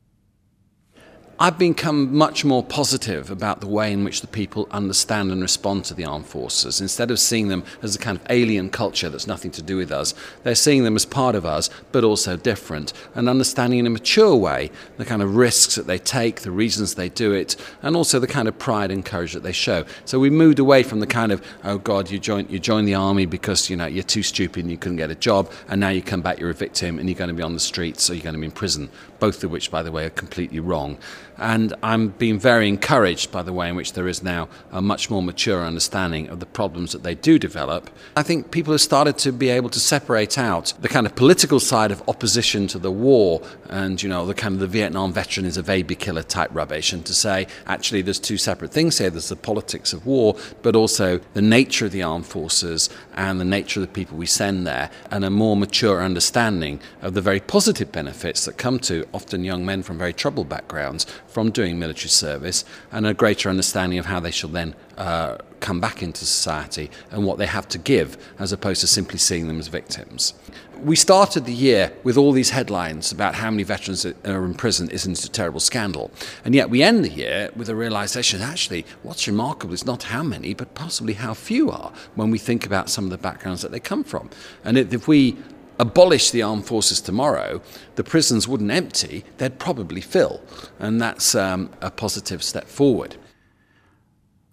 I've 1.36 1.58
become 1.58 2.16
much 2.16 2.44
more 2.44 2.62
positive 2.62 3.28
about 3.28 3.60
the 3.60 3.66
way 3.66 3.92
in 3.92 4.04
which 4.04 4.20
the 4.20 4.28
people 4.28 4.68
understand 4.70 5.32
and 5.32 5.42
respond 5.42 5.84
to 5.86 5.94
the 5.94 6.04
armed 6.04 6.26
forces. 6.26 6.80
Instead 6.80 7.10
of 7.10 7.18
seeing 7.18 7.48
them 7.48 7.64
as 7.82 7.96
a 7.96 7.98
kind 7.98 8.16
of 8.16 8.24
alien 8.30 8.70
culture 8.70 9.08
that's 9.08 9.26
nothing 9.26 9.50
to 9.52 9.62
do 9.62 9.76
with 9.76 9.90
us, 9.90 10.14
they're 10.44 10.54
seeing 10.54 10.84
them 10.84 10.94
as 10.94 11.04
part 11.04 11.34
of 11.34 11.44
us, 11.44 11.70
but 11.90 12.04
also 12.04 12.36
different, 12.36 12.92
and 13.16 13.28
understanding 13.28 13.80
in 13.80 13.86
a 13.86 13.90
mature 13.90 14.36
way 14.36 14.70
the 14.96 15.04
kind 15.04 15.22
of 15.22 15.34
risks 15.34 15.74
that 15.74 15.88
they 15.88 15.98
take, 15.98 16.42
the 16.42 16.52
reasons 16.52 16.94
they 16.94 17.08
do 17.08 17.32
it, 17.32 17.56
and 17.82 17.96
also 17.96 18.20
the 18.20 18.28
kind 18.28 18.46
of 18.46 18.56
pride 18.56 18.92
and 18.92 19.04
courage 19.04 19.32
that 19.32 19.42
they 19.42 19.50
show. 19.50 19.84
So 20.04 20.20
we 20.20 20.30
moved 20.30 20.60
away 20.60 20.84
from 20.84 21.00
the 21.00 21.06
kind 21.06 21.32
of, 21.32 21.44
oh 21.64 21.78
God, 21.78 22.12
you 22.12 22.20
joined 22.20 22.48
you 22.48 22.60
joined 22.60 22.86
the 22.86 22.94
army 22.94 23.26
because 23.26 23.68
you 23.68 23.76
know 23.76 23.86
you're 23.86 24.04
too 24.04 24.22
stupid 24.22 24.62
and 24.62 24.70
you 24.70 24.78
couldn't 24.78 24.98
get 24.98 25.10
a 25.10 25.16
job, 25.16 25.50
and 25.66 25.80
now 25.80 25.88
you 25.88 26.00
come 26.00 26.22
back, 26.22 26.38
you're 26.38 26.50
a 26.50 26.54
victim, 26.54 27.00
and 27.00 27.08
you're 27.08 27.18
going 27.18 27.26
to 27.26 27.34
be 27.34 27.42
on 27.42 27.54
the 27.54 27.60
streets 27.60 28.08
or 28.08 28.14
you're 28.14 28.22
going 28.22 28.34
to 28.34 28.40
be 28.40 28.46
in 28.46 28.52
prison. 28.52 28.88
Both 29.18 29.42
of 29.42 29.50
which, 29.50 29.70
by 29.70 29.82
the 29.82 29.90
way, 29.90 30.04
are 30.04 30.10
completely 30.10 30.60
wrong. 30.60 30.98
And 31.38 31.74
I'm 31.82 32.08
being 32.08 32.38
very 32.38 32.68
encouraged 32.68 33.32
by 33.32 33.42
the 33.42 33.52
way 33.52 33.68
in 33.68 33.76
which 33.76 33.94
there 33.94 34.08
is 34.08 34.22
now 34.22 34.48
a 34.70 34.80
much 34.80 35.10
more 35.10 35.22
mature 35.22 35.64
understanding 35.64 36.28
of 36.28 36.40
the 36.40 36.46
problems 36.46 36.92
that 36.92 37.02
they 37.02 37.14
do 37.14 37.38
develop. 37.38 37.90
I 38.16 38.22
think 38.22 38.50
people 38.50 38.72
have 38.72 38.80
started 38.80 39.18
to 39.18 39.32
be 39.32 39.48
able 39.48 39.70
to 39.70 39.80
separate 39.80 40.38
out 40.38 40.72
the 40.80 40.88
kind 40.88 41.06
of 41.06 41.14
political 41.14 41.60
side 41.60 41.90
of 41.90 42.02
opposition 42.08 42.66
to 42.68 42.78
the 42.78 42.90
war 42.90 43.42
and, 43.68 44.02
you 44.02 44.08
know, 44.08 44.26
the 44.26 44.34
kind 44.34 44.54
of 44.54 44.60
the 44.60 44.66
Vietnam 44.66 45.12
veteran 45.12 45.46
is 45.46 45.56
a 45.56 45.62
baby 45.62 45.94
killer 45.94 46.22
type 46.22 46.50
rubbish, 46.52 46.92
and 46.92 47.04
to 47.06 47.14
say, 47.14 47.46
actually, 47.66 48.02
there's 48.02 48.20
two 48.20 48.36
separate 48.36 48.70
things 48.70 48.98
here. 48.98 49.10
There's 49.10 49.28
the 49.28 49.36
politics 49.36 49.92
of 49.92 50.06
war, 50.06 50.36
but 50.62 50.76
also 50.76 51.20
the 51.32 51.42
nature 51.42 51.86
of 51.86 51.92
the 51.92 52.02
armed 52.02 52.26
forces 52.26 52.88
and 53.14 53.40
the 53.40 53.44
nature 53.44 53.80
of 53.80 53.86
the 53.86 53.92
people 53.92 54.16
we 54.16 54.26
send 54.26 54.66
there, 54.66 54.90
and 55.10 55.24
a 55.24 55.30
more 55.30 55.56
mature 55.56 56.02
understanding 56.02 56.80
of 57.02 57.14
the 57.14 57.20
very 57.20 57.40
positive 57.40 57.90
benefits 57.90 58.44
that 58.44 58.58
come 58.58 58.78
to 58.80 59.06
often 59.12 59.44
young 59.44 59.64
men 59.64 59.82
from 59.82 59.98
very 59.98 60.12
troubled 60.12 60.48
backgrounds 60.48 61.06
from 61.28 61.50
doing 61.50 61.78
military 61.78 62.08
service, 62.08 62.64
and 62.92 63.06
a 63.06 63.14
greater 63.14 63.48
understanding 63.48 63.98
of 63.98 64.06
how 64.06 64.20
they 64.20 64.30
shall 64.30 64.50
then 64.50 64.74
uh, 64.96 65.36
come 65.60 65.80
back 65.80 66.02
into 66.02 66.24
society 66.24 66.90
and 67.10 67.24
what 67.24 67.38
they 67.38 67.46
have 67.46 67.66
to 67.68 67.78
give, 67.78 68.16
as 68.38 68.52
opposed 68.52 68.80
to 68.80 68.86
simply 68.86 69.18
seeing 69.18 69.48
them 69.48 69.58
as 69.58 69.68
victims. 69.68 70.34
We 70.82 70.96
started 70.96 71.46
the 71.46 71.54
year 71.54 71.92
with 72.02 72.16
all 72.16 72.32
these 72.32 72.50
headlines 72.50 73.10
about 73.10 73.36
how 73.36 73.50
many 73.50 73.62
veterans 73.62 74.04
are 74.04 74.44
in 74.44 74.54
prison 74.54 74.90
isn't 74.90 75.24
a 75.24 75.30
terrible 75.30 75.60
scandal. 75.60 76.10
And 76.44 76.54
yet 76.54 76.68
we 76.68 76.82
end 76.82 77.04
the 77.04 77.10
year 77.10 77.50
with 77.56 77.68
a 77.68 77.74
realization 77.74 78.42
actually, 78.42 78.84
what's 79.02 79.26
remarkable 79.26 79.72
is 79.72 79.86
not 79.86 80.04
how 80.04 80.22
many, 80.22 80.52
but 80.52 80.74
possibly 80.74 81.14
how 81.14 81.32
few 81.32 81.70
are 81.70 81.92
when 82.14 82.30
we 82.30 82.38
think 82.38 82.66
about 82.66 82.90
some 82.90 83.04
of 83.04 83.10
the 83.10 83.18
backgrounds 83.18 83.62
that 83.62 83.72
they 83.72 83.80
come 83.80 84.04
from. 84.04 84.28
And 84.64 84.76
if 84.76 85.08
we 85.08 85.36
abolish 85.78 86.30
the 86.30 86.42
armed 86.42 86.66
forces 86.66 87.00
tomorrow, 87.00 87.60
the 87.96 88.04
prisons 88.04 88.46
wouldn't 88.46 88.70
empty, 88.70 89.24
they'd 89.38 89.58
probably 89.58 90.00
fill. 90.00 90.42
And 90.78 91.00
that's 91.00 91.34
um, 91.34 91.70
a 91.80 91.90
positive 91.90 92.42
step 92.42 92.66
forward. 92.66 93.16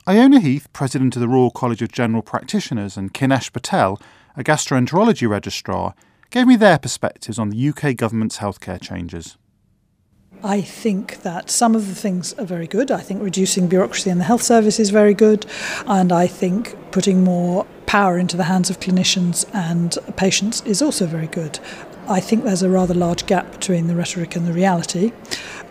Iona 0.07 0.39
Heath, 0.39 0.67
president 0.73 1.15
of 1.15 1.21
the 1.21 1.27
Royal 1.27 1.51
College 1.51 1.81
of 1.81 1.91
General 1.91 2.23
Practitioners, 2.23 2.97
and 2.97 3.13
Kinesh 3.13 3.53
Patel, 3.53 4.01
a 4.35 4.43
gastroenterology 4.43 5.29
registrar, 5.29 5.93
gave 6.31 6.47
me 6.47 6.55
their 6.55 6.79
perspectives 6.79 7.37
on 7.37 7.49
the 7.49 7.69
UK 7.69 7.95
government's 7.95 8.39
healthcare 8.39 8.81
changes. 8.81 9.37
I 10.43 10.61
think 10.61 11.21
that 11.21 11.51
some 11.51 11.75
of 11.75 11.87
the 11.87 11.93
things 11.93 12.33
are 12.33 12.45
very 12.45 12.65
good. 12.65 12.89
I 12.89 13.01
think 13.01 13.21
reducing 13.21 13.67
bureaucracy 13.67 14.09
in 14.09 14.17
the 14.17 14.23
health 14.23 14.41
service 14.41 14.79
is 14.79 14.89
very 14.89 15.13
good. 15.13 15.45
And 15.85 16.11
I 16.11 16.25
think 16.25 16.75
putting 16.91 17.23
more 17.23 17.67
power 17.91 18.17
into 18.17 18.37
the 18.37 18.45
hands 18.45 18.69
of 18.69 18.79
clinicians 18.79 19.45
and 19.53 19.97
patients 20.15 20.61
is 20.61 20.81
also 20.81 21.05
very 21.05 21.27
good. 21.27 21.59
I 22.07 22.21
think 22.21 22.45
there's 22.45 22.63
a 22.63 22.69
rather 22.69 22.93
large 22.93 23.25
gap 23.25 23.51
between 23.51 23.87
the 23.87 23.95
rhetoric 23.97 24.33
and 24.33 24.47
the 24.47 24.53
reality. 24.53 25.11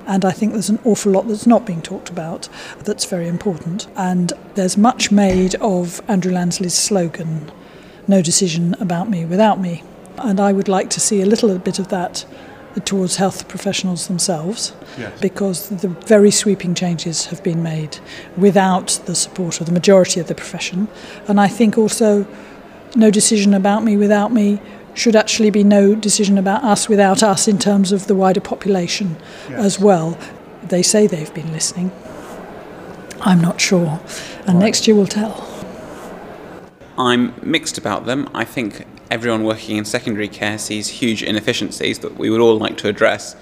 And 0.06 0.22
I 0.22 0.30
think 0.30 0.52
there's 0.52 0.68
an 0.68 0.80
awful 0.84 1.12
lot 1.12 1.28
that's 1.28 1.46
not 1.46 1.64
being 1.64 1.80
talked 1.80 2.10
about 2.10 2.46
that's 2.80 3.06
very 3.06 3.26
important. 3.26 3.86
And 3.96 4.34
there's 4.54 4.76
much 4.76 5.10
made 5.10 5.54
of 5.62 6.02
Andrew 6.08 6.30
Lansley's 6.30 6.74
slogan, 6.74 7.50
No 8.06 8.20
decision 8.20 8.74
about 8.80 9.08
me 9.08 9.24
without 9.24 9.58
me. 9.58 9.82
And 10.18 10.40
I 10.40 10.52
would 10.52 10.68
like 10.68 10.90
to 10.90 11.00
see 11.00 11.22
a 11.22 11.26
little 11.26 11.58
bit 11.58 11.78
of 11.78 11.88
that 11.88 12.26
towards 12.84 13.16
health 13.16 13.48
professionals 13.48 14.06
themselves 14.06 14.72
yes. 14.96 15.18
because 15.20 15.68
the 15.68 15.88
very 15.88 16.30
sweeping 16.30 16.74
changes 16.74 17.26
have 17.26 17.42
been 17.42 17.62
made 17.62 17.98
without 18.36 19.00
the 19.06 19.14
support 19.14 19.60
of 19.60 19.66
the 19.66 19.72
majority 19.72 20.20
of 20.20 20.28
the 20.28 20.34
profession. 20.34 20.88
And 21.26 21.40
I 21.40 21.48
think 21.48 21.76
also, 21.76 22.26
no 22.94 23.10
decision 23.10 23.54
about 23.54 23.82
me 23.82 23.96
without 23.96 24.32
me 24.32 24.60
should 24.94 25.16
actually 25.16 25.50
be 25.50 25.64
no 25.64 25.94
decision 25.94 26.38
about 26.38 26.62
us 26.64 26.88
without 26.88 27.22
us 27.22 27.48
in 27.48 27.58
terms 27.58 27.92
of 27.92 28.06
the 28.06 28.14
wider 28.14 28.40
population 28.40 29.16
yes. 29.48 29.58
as 29.58 29.78
well. 29.78 30.18
They 30.62 30.82
say 30.82 31.06
they've 31.06 31.32
been 31.34 31.52
listening. 31.52 31.92
I'm 33.20 33.40
not 33.40 33.60
sure. 33.60 34.00
And 34.46 34.54
right. 34.54 34.66
next 34.66 34.86
year 34.86 34.96
will 34.96 35.06
tell. 35.06 35.46
I'm 36.98 37.34
mixed 37.42 37.78
about 37.78 38.06
them. 38.06 38.28
I 38.34 38.44
think 38.44 38.84
everyone 39.10 39.44
working 39.44 39.76
in 39.76 39.84
secondary 39.84 40.28
care 40.28 40.58
sees 40.58 40.88
huge 40.88 41.22
inefficiencies 41.22 41.98
that 42.00 42.16
we 42.16 42.30
would 42.30 42.40
all 42.40 42.58
like 42.58 42.76
to 42.78 42.88
address 42.88 43.36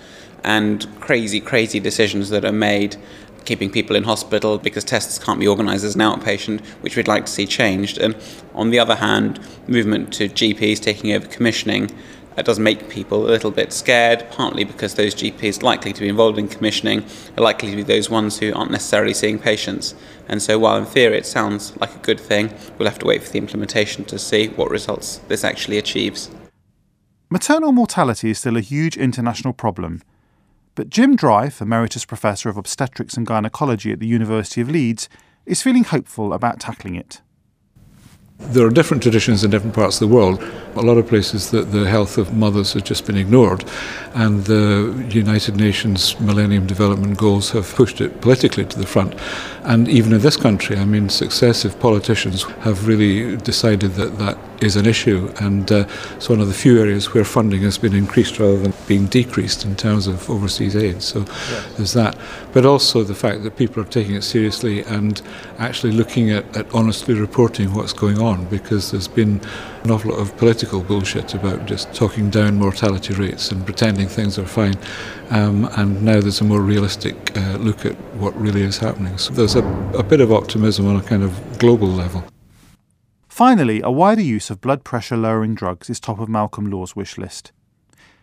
and 0.45 0.87
crazy, 1.01 1.41
crazy 1.41 1.81
decisions 1.81 2.31
that 2.31 2.45
are 2.45 2.53
made 2.53 2.97
keeping 3.45 3.71
people 3.71 3.97
in 3.97 4.05
hospital 4.05 4.59
because 4.59 4.85
tests 4.85 5.19
can't 5.19 5.41
be 5.41 5.49
organised 5.49 5.85
as 5.85 5.95
an 5.95 6.03
outpatient, 6.03 6.61
which 6.83 6.97
we'd 6.97 7.09
like 7.09 7.25
to 7.25 7.33
see 7.33 7.47
changed. 7.47 7.97
And 7.97 8.15
on 8.55 8.71
the 8.71 8.79
other 8.79 8.97
hand, 8.97 9.41
movement 9.67 10.13
to 10.15 10.29
GPs 10.29 10.81
taking 10.81 11.13
over 11.13 11.27
commissioning 11.27 11.91
that 12.39 12.45
does 12.45 12.61
make 12.61 12.89
people 12.89 13.27
a 13.27 13.33
little 13.33 13.51
bit 13.51 13.73
scared, 13.73 14.25
partly 14.31 14.63
because 14.63 14.95
those 14.95 15.13
GPs 15.13 15.61
likely 15.61 15.93
to 15.93 16.01
be 16.01 16.09
involved 16.09 16.39
in 16.39 16.47
commissioning 16.47 17.05
are 17.37 17.43
likely 17.43 17.69
to 17.73 17.75
be 17.77 17.83
those 17.83 18.09
ones 18.09 18.39
who 18.39 18.55
aren't 18.55 18.71
necessarily 18.71 19.13
seeing 19.13 19.41
patients. 19.41 19.97
And 20.29 20.41
so, 20.41 20.57
while 20.57 20.77
in 20.77 20.87
theory 20.87 21.19
it 21.19 21.27
sounds 21.27 21.77
like 21.79 21.93
a 21.97 21.99
good 21.99 22.21
thing, 22.21 22.55
we'll 22.79 22.89
have 22.89 23.01
to 23.01 23.07
wait 23.07 23.25
for 23.25 23.33
the 23.33 23.39
implementation 23.39 24.05
to 24.05 24.21
see 24.21 24.51
what 24.51 24.71
results 24.71 25.17
this 25.27 25.43
actually 25.43 25.79
achieves. 25.79 26.31
Maternal 27.29 27.73
mortality 27.73 28.31
is 28.31 28.39
still 28.39 28.57
a 28.57 28.61
huge 28.61 28.97
international 28.97 29.53
problem, 29.53 30.01
but 30.77 30.91
Jim 30.91 31.17
Drife, 31.17 31.61
Emeritus 31.61 32.05
Professor 32.05 32.49
of 32.49 32.57
Obstetrics 32.57 33.17
and 33.17 33.27
Gynecology 33.27 33.91
at 33.91 33.99
the 33.99 34.07
University 34.07 34.61
of 34.61 34.71
Leeds, 34.71 35.09
is 35.45 35.61
feeling 35.61 35.83
hopeful 35.83 36.33
about 36.33 36.61
tackling 36.61 36.95
it. 36.95 37.21
There 38.41 38.65
are 38.65 38.71
different 38.71 39.03
traditions 39.03 39.43
in 39.43 39.51
different 39.51 39.75
parts 39.75 40.01
of 40.01 40.09
the 40.09 40.15
world. 40.15 40.41
A 40.77 40.81
lot 40.81 40.97
of 40.97 41.09
places 41.09 41.51
that 41.51 41.73
the 41.73 41.89
health 41.89 42.19
of 42.19 42.33
mothers 42.33 42.73
has 42.75 42.83
just 42.83 43.05
been 43.05 43.17
ignored, 43.17 43.65
and 44.15 44.45
the 44.45 45.07
United 45.11 45.57
Nations 45.57 46.19
Millennium 46.21 46.65
Development 46.65 47.19
Goals 47.19 47.51
have 47.51 47.75
pushed 47.75 48.01
it 48.01 48.21
politically 48.21 48.65
to 48.65 48.79
the 48.79 48.87
front. 48.87 49.17
And 49.65 49.89
even 49.89 50.13
in 50.13 50.21
this 50.21 50.37
country, 50.37 50.79
I 50.79 50.85
mean, 50.85 51.09
successive 51.09 51.81
politicians 51.81 52.45
have 52.61 52.87
really 52.87 53.37
decided 53.39 53.95
that 53.95 54.19
that 54.19 54.39
is 54.61 54.77
an 54.77 54.87
issue, 54.87 55.33
and 55.41 55.71
uh, 55.71 55.87
it's 56.17 56.29
one 56.29 56.41
of 56.41 56.49
the 56.49 56.55
few 56.55 56.81
areas 56.81 57.15
where 57.15 57.25
funding 57.25 57.63
has 57.63 57.79
been 57.79 57.95
increased 57.95 58.39
rather 58.39 58.59
than 58.59 58.73
being 58.87 59.07
decreased 59.07 59.65
in 59.65 59.77
terms 59.77 60.07
of 60.07 60.29
overseas 60.29 60.75
aid. 60.75 61.03
So 61.03 61.21
yes. 61.21 61.75
there's 61.77 61.93
that. 61.93 62.19
But 62.53 62.67
also 62.67 63.05
the 63.05 63.15
fact 63.15 63.45
that 63.45 63.57
people 63.57 63.83
are 63.83 63.87
taking 63.87 64.15
it 64.15 64.23
seriously 64.23 64.83
and 64.83 65.23
actually 65.59 65.93
looking 65.93 66.31
at, 66.31 66.57
at 66.57 66.73
honestly 66.75 67.15
reporting 67.15 67.73
what's 67.73 67.93
going 67.93 68.21
on, 68.21 68.47
because 68.47 68.91
there's 68.91 69.09
been 69.09 69.41
an 69.85 69.91
awful 69.91 70.11
lot 70.11 70.21
of 70.21 70.37
political 70.37 70.83
bullshit 70.83 71.35
about 71.35 71.67
just 71.67 71.95
talking 71.95 72.29
down 72.31 72.57
mortality 72.57 73.15
rates 73.15 73.53
and 73.53 73.65
pretending 73.65 74.09
things 74.09 74.39
are 74.39 74.47
fine. 74.47 74.77
Um, 75.31 75.67
and 75.77 76.03
now 76.03 76.21
there's 76.21 76.41
a 76.41 76.45
more 76.45 76.63
realistic 76.63 77.37
uh, 77.37 77.59
look 77.59 77.87
at 77.87 77.95
what 78.17 78.35
really 78.41 78.63
is 78.63 78.79
happening. 78.79 79.19
So 79.19 79.33
there's 79.35 79.55
a, 79.55 79.65
a 79.95 80.03
bit 80.03 80.21
of 80.21 80.33
optimism 80.33 80.87
on 80.87 80.97
a 80.97 81.03
kind 81.03 81.23
of 81.23 81.59
global 81.59 81.89
level. 81.89 82.25
Finally, 83.39 83.81
a 83.83 83.89
wider 83.89 84.21
use 84.21 84.51
of 84.51 84.61
blood 84.61 84.83
pressure 84.83 85.17
lowering 85.17 85.55
drugs 85.55 85.89
is 85.89 86.01
top 86.01 86.19
of 86.19 86.29
Malcolm 86.29 86.69
Law's 86.69 86.97
wish 86.97 87.17
list. 87.17 87.53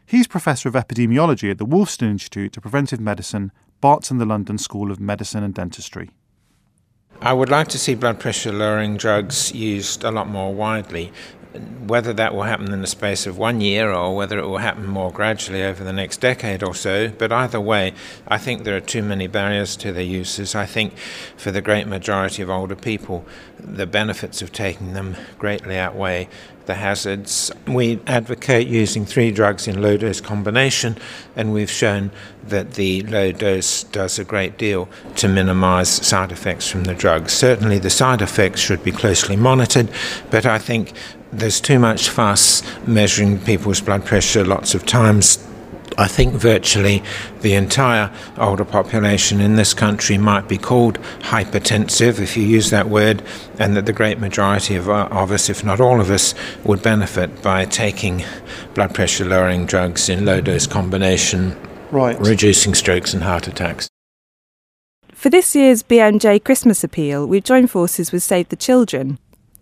He's 0.05 0.27
Professor 0.27 0.67
of 0.67 0.75
Epidemiology 0.75 1.49
at 1.49 1.57
the 1.57 1.65
Wolfson 1.65 2.09
Institute 2.09 2.57
of 2.57 2.63
Preventive 2.63 2.99
Medicine, 2.99 3.53
Barts 3.79 4.11
and 4.11 4.19
the 4.19 4.25
London 4.25 4.57
School 4.57 4.91
of 4.91 4.99
Medicine 4.99 5.41
and 5.41 5.53
Dentistry. 5.53 6.11
I 7.21 7.31
would 7.31 7.47
like 7.47 7.69
to 7.69 7.79
see 7.79 7.95
blood 7.95 8.19
pressure 8.19 8.51
lowering 8.51 8.97
drugs 8.97 9.53
used 9.53 10.03
a 10.03 10.11
lot 10.11 10.27
more 10.27 10.53
widely. 10.53 11.13
Whether 11.85 12.13
that 12.13 12.33
will 12.33 12.43
happen 12.43 12.71
in 12.71 12.81
the 12.81 12.87
space 12.87 13.27
of 13.27 13.37
one 13.37 13.61
year 13.61 13.91
or 13.91 14.15
whether 14.15 14.39
it 14.39 14.47
will 14.47 14.57
happen 14.57 14.87
more 14.87 15.11
gradually 15.11 15.63
over 15.63 15.83
the 15.83 15.93
next 15.93 16.17
decade 16.17 16.63
or 16.63 16.73
so, 16.73 17.09
but 17.09 17.31
either 17.31 17.61
way, 17.61 17.93
I 18.27 18.37
think 18.37 18.63
there 18.63 18.75
are 18.75 18.81
too 18.81 19.03
many 19.03 19.27
barriers 19.27 19.75
to 19.77 19.91
their 19.91 20.03
uses. 20.03 20.55
I 20.55 20.65
think 20.65 20.97
for 21.37 21.51
the 21.51 21.61
great 21.61 21.87
majority 21.87 22.41
of 22.41 22.49
older 22.49 22.75
people, 22.75 23.25
the 23.59 23.85
benefits 23.85 24.41
of 24.41 24.51
taking 24.51 24.93
them 24.93 25.15
greatly 25.37 25.77
outweigh 25.77 26.27
the 26.65 26.75
hazards. 26.75 27.51
We 27.67 27.99
advocate 28.07 28.67
using 28.67 29.05
three 29.05 29.31
drugs 29.31 29.67
in 29.67 29.81
low 29.81 29.97
dose 29.97 30.21
combination, 30.21 30.97
and 31.35 31.53
we've 31.53 31.69
shown 31.69 32.11
that 32.47 32.73
the 32.73 33.01
low 33.03 33.31
dose 33.31 33.83
does 33.83 34.19
a 34.19 34.23
great 34.23 34.57
deal 34.57 34.87
to 35.17 35.27
minimize 35.27 35.89
side 35.89 36.31
effects 36.31 36.67
from 36.69 36.83
the 36.83 36.93
drugs. 36.93 37.33
Certainly, 37.33 37.79
the 37.79 37.89
side 37.89 38.21
effects 38.21 38.61
should 38.61 38.83
be 38.83 38.91
closely 38.91 39.35
monitored, 39.35 39.89
but 40.29 40.45
I 40.45 40.59
think 40.59 40.93
there's 41.31 41.59
too 41.59 41.79
much 41.79 42.09
fuss 42.09 42.63
measuring 42.87 43.39
people's 43.39 43.81
blood 43.81 44.05
pressure 44.05 44.45
lots 44.45 44.73
of 44.75 44.85
times 44.85 45.45
I 45.97 46.07
think 46.07 46.33
virtually 46.33 47.03
the 47.41 47.53
entire 47.53 48.11
older 48.37 48.65
population 48.65 49.39
in 49.39 49.55
this 49.55 49.73
country 49.73 50.17
might 50.17 50.47
be 50.47 50.57
called 50.57 50.99
hypertensive, 51.19 52.19
if 52.19 52.35
you 52.35 52.43
use 52.43 52.69
that 52.69 52.89
word, 52.89 53.23
and 53.59 53.75
that 53.77 53.85
the 53.85 53.93
great 53.93 54.19
majority 54.19 54.75
of, 54.75 54.89
uh, 54.89 55.07
of 55.11 55.31
us, 55.31 55.49
if 55.49 55.63
not 55.63 55.79
all 55.79 56.01
of 56.01 56.11
us, 56.11 56.33
would 56.63 56.81
benefit 56.81 57.41
by 57.41 57.65
taking 57.65 58.23
blood 58.73 58.93
pressure 58.93 59.25
lowering 59.25 59.65
drugs 59.65 60.09
in 60.09 60.25
low 60.25 60.41
dose 60.41 60.67
combination, 60.67 61.55
right. 61.91 62.19
reducing 62.19 62.73
strokes 62.73 63.13
and 63.13 63.23
heart 63.23 63.47
attacks. 63.47 63.87
For 65.13 65.29
this 65.29 65.55
year's 65.55 65.81
BMJ 65.81 66.43
Christmas 66.43 66.83
appeal, 66.83 67.25
we've 67.25 67.43
joined 67.43 67.71
forces 67.71 68.11
with 68.11 68.21
Save 68.21 68.49
the 68.49 68.55
Children. 68.55 69.17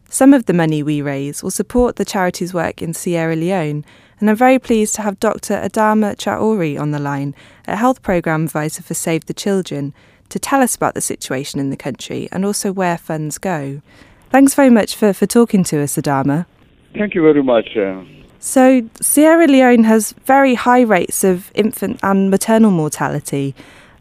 Some 0.10 0.34
of 0.34 0.46
the 0.46 0.54
money 0.54 0.84
we 0.84 1.02
raise 1.02 1.42
will 1.42 1.52
support 1.52 1.96
the 1.96 2.06
charity's 2.06 2.54
work 2.54 2.82
in 2.82 2.94
Sierra 2.94 3.36
Leone 3.36 3.86
and 4.24 4.30
I'm 4.30 4.38
very 4.38 4.58
pleased 4.58 4.96
to 4.96 5.01
have 5.01 5.20
Dr. 5.20 5.56
Adama 5.56 6.15
Traore 6.15 6.80
on 6.80 6.92
the 6.92 7.00
line, 7.00 7.36
a 7.68 7.75
health 7.75 8.01
programme 8.01 8.46
advisor 8.46 8.82
for 8.82 8.94
Save 8.94 9.25
the 9.25 9.34
Children, 9.34 9.94
to 10.30 10.39
tell 10.39 10.62
us 10.62 10.77
about 10.77 10.94
the 10.94 11.01
situation 11.01 11.60
in 11.60 11.72
the 11.72 11.75
country 11.75 12.30
and 12.32 12.46
also 12.46 12.72
where 12.72 12.98
funds 12.98 13.38
go. 13.38 13.82
Thanks 14.30 14.53
very 14.53 14.70
much 14.70 14.96
for, 14.96 15.12
for 15.12 15.25
talking 15.25 15.65
to 15.65 15.82
us, 15.82 15.98
Adama. 15.98 16.46
Thank 16.94 17.15
you 17.15 17.22
very 17.22 17.44
much. 17.44 17.75
Uh... 17.75 18.06
So, 18.39 18.89
Sierra 19.01 19.46
Leone 19.46 19.84
has 19.84 20.13
very 20.24 20.56
high 20.56 20.84
rates 20.84 21.25
of 21.25 21.51
infant 21.53 22.00
and 22.01 22.32
maternal 22.32 22.72
mortality. 22.72 23.53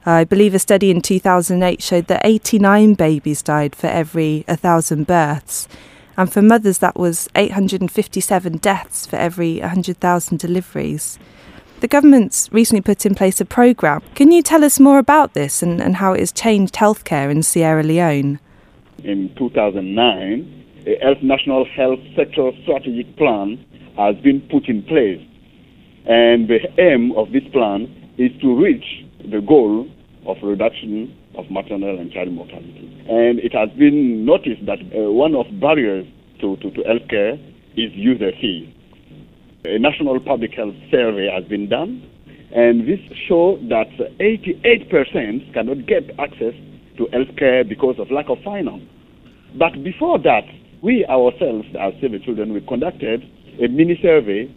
I 0.07 0.23
believe 0.23 0.55
a 0.55 0.61
study 0.61 0.93
in 0.93 1.03
2008 1.03 1.83
showed 1.83 2.07
that 2.07 2.25
89 2.25 2.95
babies 2.95 3.43
died 3.43 3.75
for 3.75 3.89
every 3.89 4.45
1,000 4.47 5.05
births 5.05 5.67
and 6.23 6.33
for 6.33 6.41
mothers 6.41 6.79
that 6.79 6.97
was 6.97 7.29
857 7.35 8.59
deaths 8.59 9.07
for 9.07 9.17
every 9.17 9.59
100,000 9.59 10.39
deliveries. 10.39 11.19
The 11.81 11.89
government's 11.89 12.49
recently 12.53 12.81
put 12.81 13.05
in 13.05 13.17
place 13.17 13.41
a 13.41 13.45
programme. 13.45 14.03
Can 14.15 14.31
you 14.31 14.41
tell 14.41 14.63
us 14.63 14.79
more 14.79 15.01
about 15.01 15.35
this 15.35 15.65
and, 15.65 15.83
and 15.83 15.97
how 15.97 16.13
it 16.13 16.21
has 16.21 16.31
changed 16.31 16.77
healthcare 16.77 17.29
in 17.29 17.43
Sierra 17.43 17.83
Leone? 17.83 18.39
In 19.03 19.35
2009, 19.37 20.65
a 20.87 21.25
National 21.25 21.65
Health 21.65 21.99
Sector 22.15 22.53
Strategic 22.63 23.17
Plan 23.17 23.59
has 23.97 24.15
been 24.23 24.43
put 24.43 24.69
in 24.69 24.85
place. 24.85 25.21
And 26.07 26.49
the 26.49 26.61
aim 26.79 27.13
of 27.17 27.33
this 27.33 27.45
plan 27.53 27.91
is 28.17 28.31
to 28.43 28.63
reach 28.63 29.05
the 29.29 29.41
goal 29.41 29.89
of 30.27 30.37
reduction 30.41 31.19
of 31.37 31.51
maternal 31.51 31.99
and 31.99 32.13
child 32.13 32.33
mortality. 32.33 32.89
And 33.09 33.39
it 33.39 33.53
has 33.53 33.71
been 33.79 34.25
noticed 34.25 34.65
that 34.67 34.79
uh, 34.95 35.11
one 35.11 35.35
of 35.35 35.47
barriers 35.61 36.07
to, 36.41 36.57
to, 36.57 36.71
to 36.71 36.81
healthcare 36.83 37.35
is 37.77 37.91
user 37.95 38.31
fees. 38.41 38.69
A 39.65 39.79
national 39.79 40.21
public 40.21 40.53
health 40.55 40.75
survey 40.91 41.31
has 41.33 41.45
been 41.49 41.69
done, 41.69 42.03
and 42.55 42.87
this 42.87 43.01
shows 43.29 43.61
that 43.69 43.89
88% 44.21 45.55
cannot 45.55 45.87
get 45.87 46.11
access 46.19 46.55
to 46.99 47.07
healthcare 47.15 47.67
because 47.67 47.97
of 47.99 48.11
lack 48.11 48.29
of 48.29 48.39
finance. 48.45 48.83
But 49.59 49.83
before 49.85 50.19
that, 50.19 50.45
we 50.83 51.07
ourselves, 51.07 51.69
as 51.79 51.95
Save 52.01 52.13
the 52.13 52.19
Children, 52.19 52.53
we 52.53 52.61
conducted 52.61 53.23
a 53.63 53.69
mini 53.69 53.99
survey, 54.03 54.53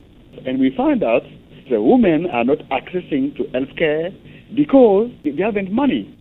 and 0.45 0.59
we 0.59 0.73
found 0.75 1.03
out 1.03 1.21
that 1.69 1.81
women 1.81 2.27
are 2.31 2.43
not 2.43 2.59
accessing 2.69 3.35
to 3.37 3.43
healthcare 3.53 4.11
because 4.55 5.11
they 5.23 5.41
haven't 5.41 5.71
money. 5.71 6.14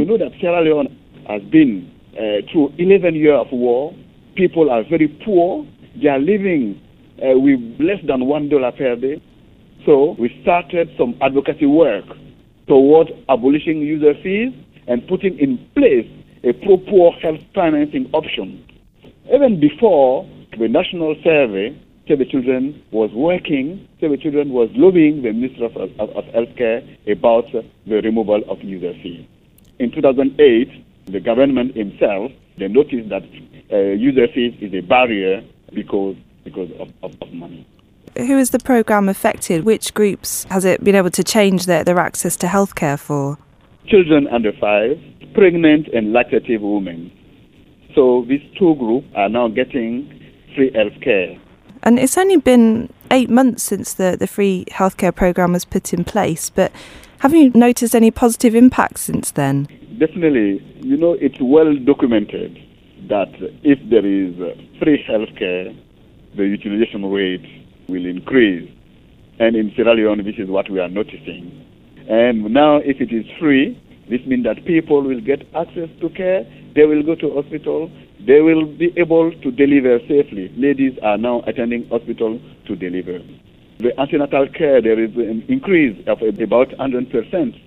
You 0.00 0.06
know 0.06 0.16
that 0.16 0.32
Sierra 0.40 0.64
Leone 0.64 0.88
has 1.28 1.42
been 1.52 1.92
uh, 2.16 2.40
through 2.50 2.72
11 2.78 3.14
years 3.16 3.36
of 3.38 3.52
war. 3.52 3.94
People 4.34 4.70
are 4.70 4.82
very 4.88 5.08
poor. 5.26 5.66
They 6.00 6.08
are 6.08 6.18
living 6.18 6.80
uh, 7.20 7.38
with 7.38 7.60
less 7.78 8.00
than 8.08 8.24
one 8.24 8.48
dollar 8.48 8.72
per 8.72 8.96
day. 8.96 9.20
So 9.84 10.16
we 10.18 10.32
started 10.40 10.88
some 10.96 11.18
advocacy 11.20 11.66
work 11.66 12.06
towards 12.66 13.10
abolishing 13.28 13.82
user 13.82 14.14
fees 14.22 14.54
and 14.88 15.06
putting 15.06 15.38
in 15.38 15.58
place 15.76 16.08
a 16.44 16.54
pro-poor 16.64 17.12
health 17.20 17.44
financing 17.54 18.08
option. 18.14 18.64
Even 19.30 19.60
before 19.60 20.24
the 20.58 20.66
national 20.66 21.14
survey, 21.22 21.76
Save 22.08 22.20
the 22.20 22.24
Children 22.24 22.82
was 22.90 23.10
working, 23.12 23.86
Save 24.00 24.12
the 24.12 24.16
Children 24.16 24.48
was 24.48 24.70
lobbying 24.72 25.20
the 25.20 25.34
Minister 25.34 25.66
of, 25.66 25.76
of, 25.76 26.08
of 26.16 26.24
Healthcare 26.32 26.80
about 27.06 27.44
the 27.52 28.00
removal 28.00 28.40
of 28.48 28.62
user 28.62 28.94
fees. 29.02 29.26
In 29.80 29.90
2008, 29.92 30.84
the 31.06 31.20
government 31.20 31.74
himself, 31.74 32.30
they 32.58 32.68
noticed 32.68 33.08
that 33.08 33.22
uh, 33.72 33.78
user 33.96 34.28
fees 34.34 34.52
is 34.60 34.74
a 34.74 34.82
barrier 34.82 35.42
because, 35.72 36.16
because 36.44 36.70
of, 36.78 36.92
of, 37.02 37.16
of 37.22 37.32
money. 37.32 37.66
Who 38.18 38.36
has 38.36 38.50
the 38.50 38.58
programme 38.58 39.08
affected? 39.08 39.64
Which 39.64 39.94
groups 39.94 40.44
has 40.50 40.66
it 40.66 40.84
been 40.84 40.94
able 40.94 41.10
to 41.12 41.24
change 41.24 41.64
their, 41.64 41.82
their 41.82 41.98
access 41.98 42.36
to 42.36 42.46
healthcare 42.46 42.98
for? 42.98 43.38
Children 43.86 44.26
under 44.28 44.52
five, 44.52 45.00
pregnant 45.32 45.88
and 45.88 46.08
lactative 46.08 46.60
women. 46.60 47.10
So 47.94 48.26
these 48.28 48.42
two 48.58 48.74
groups 48.74 49.06
are 49.16 49.30
now 49.30 49.48
getting 49.48 50.12
free 50.54 50.72
health 50.74 51.00
care. 51.02 51.40
And 51.82 51.98
it's 51.98 52.18
only 52.18 52.36
been 52.36 52.92
eight 53.10 53.30
months 53.30 53.62
since 53.62 53.94
the, 53.94 54.14
the 54.20 54.26
free 54.26 54.66
healthcare 54.70 55.14
programme 55.14 55.54
was 55.54 55.64
put 55.64 55.94
in 55.94 56.04
place, 56.04 56.50
but 56.50 56.70
have 57.20 57.34
you 57.34 57.50
noticed 57.54 57.94
any 57.94 58.10
positive 58.10 58.54
impacts 58.54 59.02
since 59.02 59.32
then? 59.32 59.68
Definitely. 59.98 60.64
You 60.80 60.96
know, 60.96 61.12
it's 61.20 61.36
well 61.40 61.76
documented 61.76 62.58
that 63.08 63.28
if 63.62 63.78
there 63.90 64.06
is 64.06 64.40
uh, 64.40 64.56
free 64.82 65.04
healthcare, 65.06 65.76
the 66.34 66.46
utilization 66.46 67.04
rate 67.04 67.44
will 67.88 68.06
increase. 68.06 68.70
And 69.38 69.54
in 69.54 69.70
Sierra 69.76 69.94
Leone, 69.94 70.24
this 70.24 70.36
is 70.38 70.48
what 70.48 70.70
we 70.70 70.80
are 70.80 70.88
noticing. 70.88 71.52
And 72.08 72.54
now, 72.54 72.76
if 72.76 73.00
it 73.00 73.12
is 73.12 73.26
free, 73.38 73.76
this 74.08 74.20
means 74.26 74.44
that 74.44 74.64
people 74.64 75.02
will 75.02 75.20
get 75.20 75.42
access 75.54 75.90
to 76.00 76.08
care, 76.10 76.44
they 76.74 76.86
will 76.86 77.02
go 77.02 77.14
to 77.16 77.34
hospital, 77.34 77.90
they 78.26 78.40
will 78.40 78.64
be 78.64 78.94
able 78.96 79.30
to 79.30 79.50
deliver 79.50 79.98
safely. 80.08 80.52
Ladies 80.56 80.98
are 81.02 81.18
now 81.18 81.42
attending 81.46 81.86
hospital 81.88 82.40
to 82.66 82.76
deliver. 82.76 83.20
The 83.80 83.98
antenatal 83.98 84.46
care, 84.48 84.82
there 84.82 85.02
is 85.02 85.14
an 85.16 85.42
increase 85.48 85.96
of 86.06 86.20
about 86.20 86.68
100%. 86.68 87.60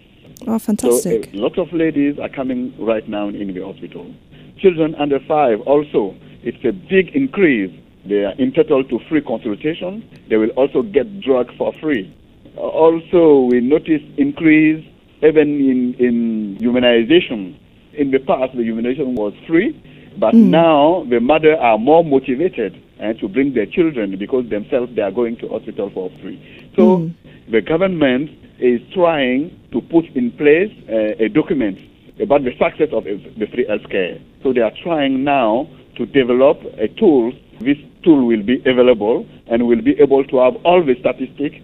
Oh, 0.46 0.60
fantastic. 0.60 1.26
So 1.26 1.32
a 1.32 1.40
lot 1.40 1.58
of 1.58 1.74
ladies 1.74 2.20
are 2.20 2.30
coming 2.30 2.72
right 2.78 3.08
now 3.10 3.30
in 3.30 3.52
the 3.52 3.62
hospital. 3.66 4.14
Children 4.60 4.94
under 4.96 5.20
five 5.28 5.62
also, 5.62 6.16
it's 6.44 6.64
a 6.66 6.72
big 6.72 7.16
increase. 7.16 7.74
They 8.06 8.26
are 8.26 8.34
entitled 8.34 8.90
to 8.90 9.00
free 9.10 9.22
consultation. 9.22 10.08
They 10.30 10.38
will 10.38 10.52
also 10.52 10.84
get 10.84 11.20
drugs 11.22 11.56
for 11.58 11.74
free. 11.82 12.14
Also, 12.58 13.48
we 13.50 13.60
notice 13.60 14.02
increase 14.18 14.86
even 15.24 15.50
in, 15.58 15.96
in 15.98 16.58
immunization. 16.62 17.58
In 17.94 18.12
the 18.12 18.20
past, 18.20 18.54
the 18.54 18.62
immunization 18.62 19.16
was 19.16 19.34
free, 19.48 19.74
but 20.20 20.36
mm. 20.36 20.46
now 20.46 21.08
the 21.10 21.20
mother 21.20 21.56
are 21.58 21.80
more 21.80 22.04
motivated 22.04 22.83
uh, 23.02 23.14
to 23.14 23.28
bring 23.28 23.54
their 23.54 23.66
children 23.66 24.18
because 24.18 24.50
themselves 24.50 24.96
they 24.96 25.02
are 25.02 25.12
going 25.12 25.38
to 25.38 25.48
hospital 25.48 25.90
for 25.94 26.10
free. 26.22 26.38
So 26.76 26.98
mm. 26.98 27.16
the 27.52 27.62
government 27.62 28.30
is 28.60 28.82
trying 28.94 29.60
to 29.72 29.82
put 29.82 30.06
in 30.16 30.32
place 30.32 30.72
uh, 30.90 31.24
a 31.24 31.30
document 31.30 31.78
about 32.22 32.44
the 32.44 32.52
success 32.52 32.90
of 32.94 33.06
the 33.06 33.48
free 33.52 33.66
healthcare. 33.66 34.22
So 34.44 34.54
they 34.54 34.62
are 34.62 34.72
trying 34.84 35.24
now 35.24 35.68
to 35.98 36.06
develop 36.06 36.60
a 36.78 36.88
tool. 37.00 37.34
This 37.60 37.78
tool 38.04 38.28
will 38.28 38.44
be 38.44 38.62
available 38.66 39.26
and 39.48 39.68
will 39.68 39.82
be 39.82 39.96
able 40.00 40.24
to 40.26 40.38
have 40.38 40.56
all 40.64 40.84
the 40.84 40.96
statistics. 41.00 41.58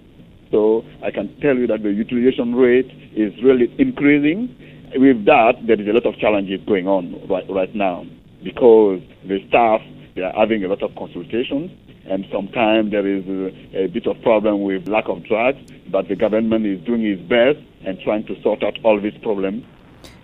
So 0.52 0.84
I 1.04 1.12
can 1.12 1.36
tell 1.42 1.56
you 1.56 1.68
that 1.68 1.84
the 1.84 1.92
utilization 1.92 2.56
rate 2.56 2.90
is 3.16 3.32
really 3.44 3.74
increasing. 3.78 4.56
With 4.96 5.26
that, 5.26 5.54
there 5.68 5.80
is 5.80 5.88
a 5.88 5.94
lot 5.94 6.06
of 6.08 6.18
challenges 6.18 6.62
going 6.66 6.88
on 6.88 7.28
right, 7.30 7.46
right 7.50 7.74
now 7.76 8.06
because 8.44 9.02
the 9.28 9.38
staff 9.50 9.82
they 10.16 10.22
are 10.22 10.34
having 10.34 10.63
a 10.63 10.68
lot 10.68 10.82
of 10.84 10.96
consultations 10.96 11.72
and 12.10 12.26
sometimes 12.32 12.91
there 12.91 13.08
is 13.08 13.26
a, 13.28 13.84
a, 13.84 13.88
bit 13.88 14.08
of 14.08 14.22
problem 14.22 14.63
with 14.63 14.88
lack 14.88 15.08
of 15.08 15.24
drugs, 15.24 15.60
but 15.89 16.08
the 16.08 16.15
government 16.15 16.65
is 16.65 16.84
doing 16.86 17.06
its 17.06 17.22
best 17.22 17.60
and 17.86 18.00
trying 18.02 18.26
to 18.26 18.41
sort 18.41 18.63
out 18.63 18.78
all 18.84 19.00
these 19.00 19.17
problems. 19.22 19.63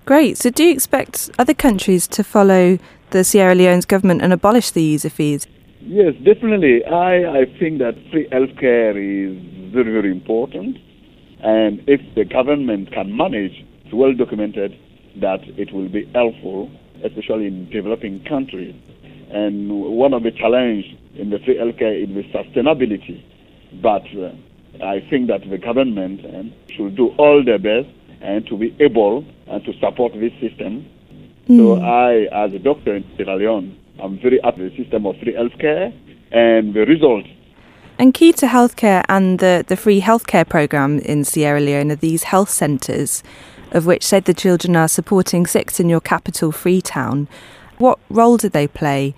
Great. 0.06 0.38
So, 0.38 0.50
do 0.50 0.63
you 0.63 0.71
expect 0.71 1.30
other 1.38 1.54
countries 1.54 2.08
to 2.10 2.24
follow 2.24 2.80
the 3.12 3.24
Sierra 3.24 3.56
Leone's 3.56 3.86
government 3.86 4.21
and 4.21 4.34
abolish 4.34 4.71
the 4.71 4.84
user 4.84 5.10
fees? 5.10 5.48
Yes, 5.82 6.15
definitely. 6.24 6.84
I, 6.86 7.41
I 7.41 7.45
think 7.60 7.80
that 7.80 7.95
free 8.12 8.28
healthcare 8.30 8.95
is 8.98 9.71
very, 9.71 9.91
very 9.91 10.12
important. 10.12 10.78
And 11.41 11.84
if 11.88 12.02
the 12.15 12.26
government 12.26 12.91
can 12.91 13.15
manage, 13.15 13.63
it's 13.84 13.93
well 13.93 14.13
documented 14.13 14.78
that 15.17 15.41
it 15.58 15.71
will 15.71 15.89
be 15.89 16.10
helpful, 16.13 16.71
especially 17.04 17.48
in 17.48 17.69
developing 17.69 18.24
countries. 18.26 18.76
And 19.36 19.69
one 19.98 20.13
of 20.13 20.24
the 20.24 20.32
challenges 20.32 20.86
in 21.15 21.30
the 21.30 21.39
free 21.39 21.58
healthcare 21.58 21.95
is 22.02 22.08
the 22.08 22.24
sustainability. 22.32 23.21
But 23.82 24.04
uh, 24.15 24.32
I 24.82 25.06
think 25.10 25.28
that 25.28 25.41
the 25.50 25.58
government 25.58 26.21
uh, 26.24 26.43
should 26.74 26.95
do 26.95 27.10
all 27.17 27.43
their 27.43 27.60
best 27.60 27.89
and 28.21 28.48
to 28.48 28.58
be 28.58 28.74
able 28.80 29.26
and 29.48 29.62
to 29.65 29.74
support 29.80 30.13
this 30.13 30.32
system. 30.39 30.89
Mm. 31.50 31.58
So 31.58 31.82
I, 31.82 32.45
as 32.45 32.54
a 32.54 32.60
doctor 32.60 32.95
in 32.95 33.04
Sierra 33.17 33.36
Leone, 33.36 33.78
I'm 34.02 34.19
very 34.21 34.39
happy 34.41 34.63
with 34.63 34.78
the 34.78 34.84
system 34.84 35.06
of 35.06 35.17
free 35.17 35.34
healthcare 35.34 35.93
and 36.32 36.74
the 36.74 36.86
results. 36.86 37.28
And 38.00 38.13
key 38.13 38.32
to 38.34 38.45
healthcare 38.45 39.04
and 39.10 39.39
the, 39.39 39.65
the 39.67 39.76
free 39.76 40.00
healthcare 40.00 40.48
programme 40.48 41.00
in 41.00 41.26
Sierra 41.26 41.60
Leone 41.60 41.91
are 41.91 41.95
these 41.98 42.24
health 42.24 42.50
centres, 42.50 43.21
of 43.74 43.86
which 43.86 44.06
Save 44.06 44.24
the 44.24 44.34
Children 44.34 44.78
are 44.78 44.88
supporting 44.88 45.45
six 45.45 45.78
in 45.78 45.89
your 45.89 46.02
capital, 46.02 46.54
Freetown. 46.54 47.28
What 47.80 48.00
role 48.10 48.38
do 48.38 48.48
they 48.48 48.67
play? 48.67 49.15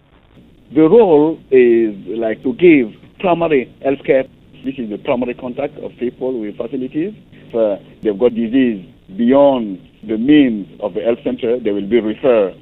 The 0.75 0.82
role 0.82 1.39
is 1.49 1.95
like 2.19 2.43
to 2.43 2.51
give 2.53 2.91
primary 3.19 3.73
health 3.82 4.03
care, 4.06 4.25
This 4.65 4.75
is 4.77 4.89
the 4.89 4.97
primary 4.97 5.34
contact 5.34 5.77
of 5.80 5.91
people 5.97 6.38
with 6.41 6.58
facilities. 6.58 7.13
If 7.32 8.03
they've 8.03 8.19
got 8.19 8.36
disease 8.36 8.84
beyond 9.15 9.80
the 10.03 10.17
means 10.17 10.67
of 10.82 10.93
the 10.93 11.01
health 11.01 11.19
center, 11.23 11.58
they 11.58 11.71
will 11.71 11.88
be 11.88 12.01
referred. 12.01 12.60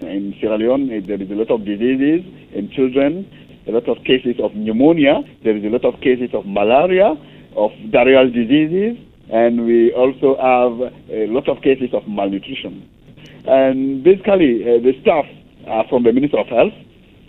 In 0.00 0.36
Sierra 0.38 0.56
Leone, 0.56 1.02
there 1.04 1.20
is 1.20 1.28
a 1.28 1.34
lot 1.34 1.50
of 1.50 1.64
diseases 1.64 2.22
in 2.54 2.70
children, 2.70 3.26
a 3.66 3.72
lot 3.72 3.88
of 3.88 4.04
cases 4.04 4.36
of 4.40 4.54
pneumonia, 4.54 5.22
there 5.42 5.56
is 5.56 5.64
a 5.64 5.68
lot 5.68 5.84
of 5.84 6.00
cases 6.00 6.30
of 6.34 6.46
malaria, 6.46 7.18
of 7.56 7.72
diarrheal 7.90 8.32
diseases, 8.32 8.96
and 9.32 9.66
we 9.66 9.92
also 9.94 10.38
have 10.38 10.94
a 11.10 11.26
lot 11.26 11.48
of 11.48 11.60
cases 11.62 11.90
of 11.92 12.06
malnutrition. 12.06 12.88
And 13.46 14.04
basically, 14.04 14.62
uh, 14.62 14.78
the 14.78 14.94
staff 15.02 15.26
are 15.66 15.88
from 15.88 16.04
the 16.04 16.12
Minister 16.12 16.38
of 16.38 16.46
Health, 16.46 16.72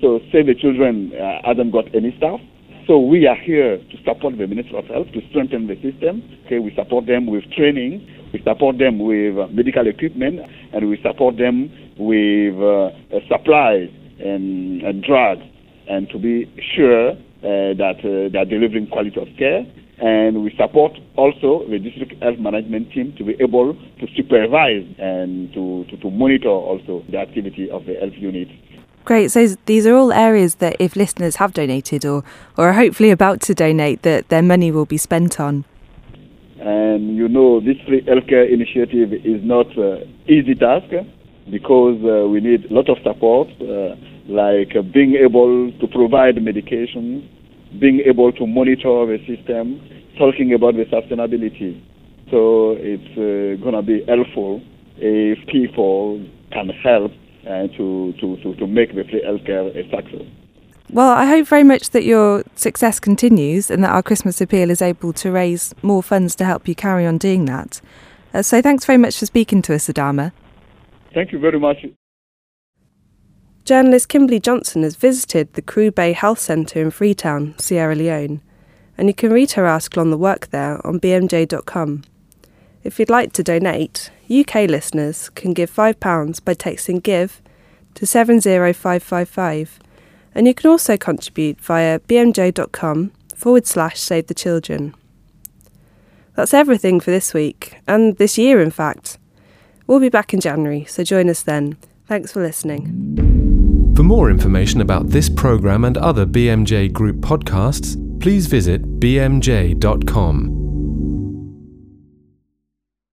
so 0.02 0.20
Save 0.32 0.48
the 0.48 0.56
Children 0.56 1.12
uh, 1.14 1.48
hasn't 1.48 1.72
got 1.72 1.94
any 1.94 2.16
staff. 2.18 2.40
So 2.88 2.98
we 2.98 3.28
are 3.28 3.36
here 3.36 3.78
to 3.78 3.98
support 4.04 4.38
the 4.38 4.48
Minister 4.48 4.78
of 4.78 4.86
Health 4.86 5.08
to 5.14 5.22
strengthen 5.30 5.68
the 5.68 5.76
system. 5.76 6.24
Okay, 6.46 6.58
we 6.58 6.74
support 6.74 7.06
them 7.06 7.28
with 7.28 7.44
training, 7.52 8.02
we 8.34 8.42
support 8.42 8.80
them 8.80 8.98
with 8.98 9.38
uh, 9.38 9.46
medical 9.54 9.86
equipment, 9.86 10.40
and 10.74 10.90
we 10.90 10.98
support 11.04 11.38
them 11.38 11.70
with 12.00 12.58
uh, 12.58 12.90
supplies 13.30 13.90
and, 14.18 14.82
and, 14.82 15.04
drugs, 15.04 15.44
and 15.88 16.10
to 16.10 16.18
be 16.18 16.50
sure 16.76 17.12
uh, 17.12 17.78
that 17.78 18.02
uh, 18.02 18.32
they 18.34 18.40
are 18.40 18.46
delivering 18.46 18.88
quality 18.88 19.22
of 19.22 19.28
care. 19.38 19.62
And 20.02 20.44
we 20.44 20.56
support 20.58 20.94
also 21.18 21.68
the 21.70 21.78
district 21.78 22.24
health 22.24 22.40
management 22.40 22.92
team 22.94 23.14
to 23.18 23.24
be 23.26 23.36
able 23.40 23.74
to 23.76 24.08
supervise 24.16 24.88
and 24.98 25.54
to, 25.54 25.86
to, 25.92 25.98
to 25.98 26.10
monitor 26.10 26.50
also 26.50 27.04
the 27.12 27.18
activity 27.18 27.70
of 27.70 27.86
the 27.86 27.96
health 27.96 28.16
unit. 28.16 28.48
Great. 29.10 29.32
So 29.32 29.48
these 29.66 29.88
are 29.88 29.96
all 29.96 30.14
areas 30.14 30.62
that 30.62 30.76
if 30.80 30.96
listeners 30.96 31.38
have 31.38 31.52
donated 31.52 32.06
or, 32.06 32.24
or 32.56 32.68
are 32.70 32.74
hopefully 32.74 33.10
about 33.10 33.42
to 33.42 33.56
donate, 33.56 34.04
that 34.04 34.30
their 34.30 34.44
money 34.44 34.70
will 34.70 34.86
be 34.86 35.00
spent 35.00 35.40
on. 35.40 35.66
And 36.60 37.18
you 37.18 37.28
know, 37.28 37.60
this 37.60 37.78
free 37.88 38.04
healthcare 38.04 38.46
initiative 38.48 39.12
is 39.26 39.42
not 39.42 39.66
an 39.78 40.04
uh, 40.04 40.32
easy 40.32 40.54
task 40.54 40.94
because 41.50 41.98
uh, 42.06 42.30
we 42.30 42.40
need 42.40 42.70
a 42.70 42.72
lot 42.72 42.88
of 42.88 42.98
support, 43.02 43.48
uh, 43.60 43.96
like 44.28 44.76
uh, 44.78 44.84
being 44.84 45.16
able 45.16 45.72
to 45.72 45.88
provide 45.88 46.40
medication, 46.40 47.28
being 47.80 48.04
able 48.06 48.32
to 48.34 48.46
monitor 48.46 49.08
the 49.10 49.18
system, 49.26 49.82
talking 50.20 50.54
about 50.54 50.76
the 50.76 50.86
sustainability. 50.86 51.82
So 52.30 52.78
it's 52.78 53.10
uh, 53.18 53.60
going 53.64 53.74
to 53.74 53.82
be 53.82 54.06
helpful 54.06 54.62
if 54.98 55.40
people 55.48 56.24
can 56.52 56.70
help 56.70 57.12
uh, 57.46 57.68
to, 57.78 58.14
to, 58.20 58.38
to, 58.38 58.56
to 58.56 58.68
make 58.68 58.96
the 58.96 59.04
free 59.04 59.24
healthcare 59.26 59.70
a 59.76 59.90
success. 59.90 60.28
Well, 60.92 61.12
I 61.12 61.26
hope 61.26 61.48
very 61.48 61.64
much 61.64 61.92
that 61.92 62.04
your 62.04 62.44
success 62.56 63.00
continues 63.00 63.70
and 63.70 63.84
that 63.84 63.92
our 63.92 64.02
Christmas 64.02 64.42
appeal 64.42 64.72
is 64.72 64.82
able 64.82 65.14
to 65.14 65.32
raise 65.32 65.74
more 65.84 66.02
funds 66.02 66.36
to 66.36 66.46
help 66.46 66.68
you 66.68 66.74
carry 66.74 67.06
on 67.06 67.20
doing 67.20 67.46
that. 67.46 67.80
Uh, 68.34 68.42
so 68.42 68.62
thanks 68.62 68.86
very 68.86 68.98
much 68.98 69.18
for 69.18 69.28
speaking 69.28 69.62
to 69.64 69.76
us, 69.76 69.88
Adama. 69.88 70.32
Thank 71.14 71.32
you 71.32 71.40
very 71.40 71.60
much. 71.60 71.86
Journalist 73.66 74.10
Kimberly 74.10 74.40
Johnson 74.40 74.82
has 74.82 74.96
visited 74.96 75.54
the 75.54 75.62
Kroo 75.62 75.94
Bay 75.94 76.14
Health 76.14 76.40
Centre 76.40 76.82
in 76.82 76.90
Freetown, 76.90 77.54
Sierra 77.60 77.96
Leone, 77.96 78.42
and 78.98 79.08
you 79.08 79.14
can 79.14 79.32
read 79.32 79.52
her 79.52 79.68
article 79.68 80.02
on 80.02 80.10
the 80.10 80.18
work 80.18 80.48
there 80.48 80.86
on 80.86 81.00
bmj.com. 81.00 82.04
If 82.84 82.98
you'd 82.98 83.12
like 83.12 83.32
to 83.34 83.44
donate, 83.44 84.10
UK 84.30 84.70
listeners 84.70 85.30
can 85.30 85.54
give 85.54 85.74
£5 85.74 86.46
by 86.46 86.54
texting 86.54 87.02
GIVE 87.02 87.42
to 87.96 88.06
70555, 88.06 89.80
and 90.36 90.48
you 90.48 90.54
can 90.54 90.70
also 90.70 90.98
contribute 90.98 91.60
via 91.60 92.00
bmj.com 92.00 93.12
forward 93.36 93.66
slash 93.66 94.00
save 94.00 94.28
the 94.28 94.34
children. 94.34 94.94
That's 96.36 96.54
everything 96.54 97.00
for 97.00 97.12
this 97.12 97.34
week, 97.34 97.78
and 97.88 98.18
this 98.18 98.38
year, 98.38 98.62
in 98.62 98.72
fact. 98.72 99.18
We'll 99.88 100.00
be 100.00 100.10
back 100.10 100.34
in 100.34 100.40
January, 100.40 100.86
so 100.86 101.04
join 101.04 101.30
us 101.30 101.42
then. 101.42 101.78
Thanks 102.06 102.32
for 102.32 102.42
listening. 102.42 103.94
For 103.96 104.04
more 104.04 104.30
information 104.30 104.82
about 104.82 105.10
this 105.10 105.30
programme 105.30 105.84
and 105.84 105.98
other 105.98 106.26
BMJ 106.26 106.94
Group 106.94 107.18
podcasts, 107.18 107.98
please 108.22 108.48
visit 108.48 109.00
bmj.com. 109.00 110.59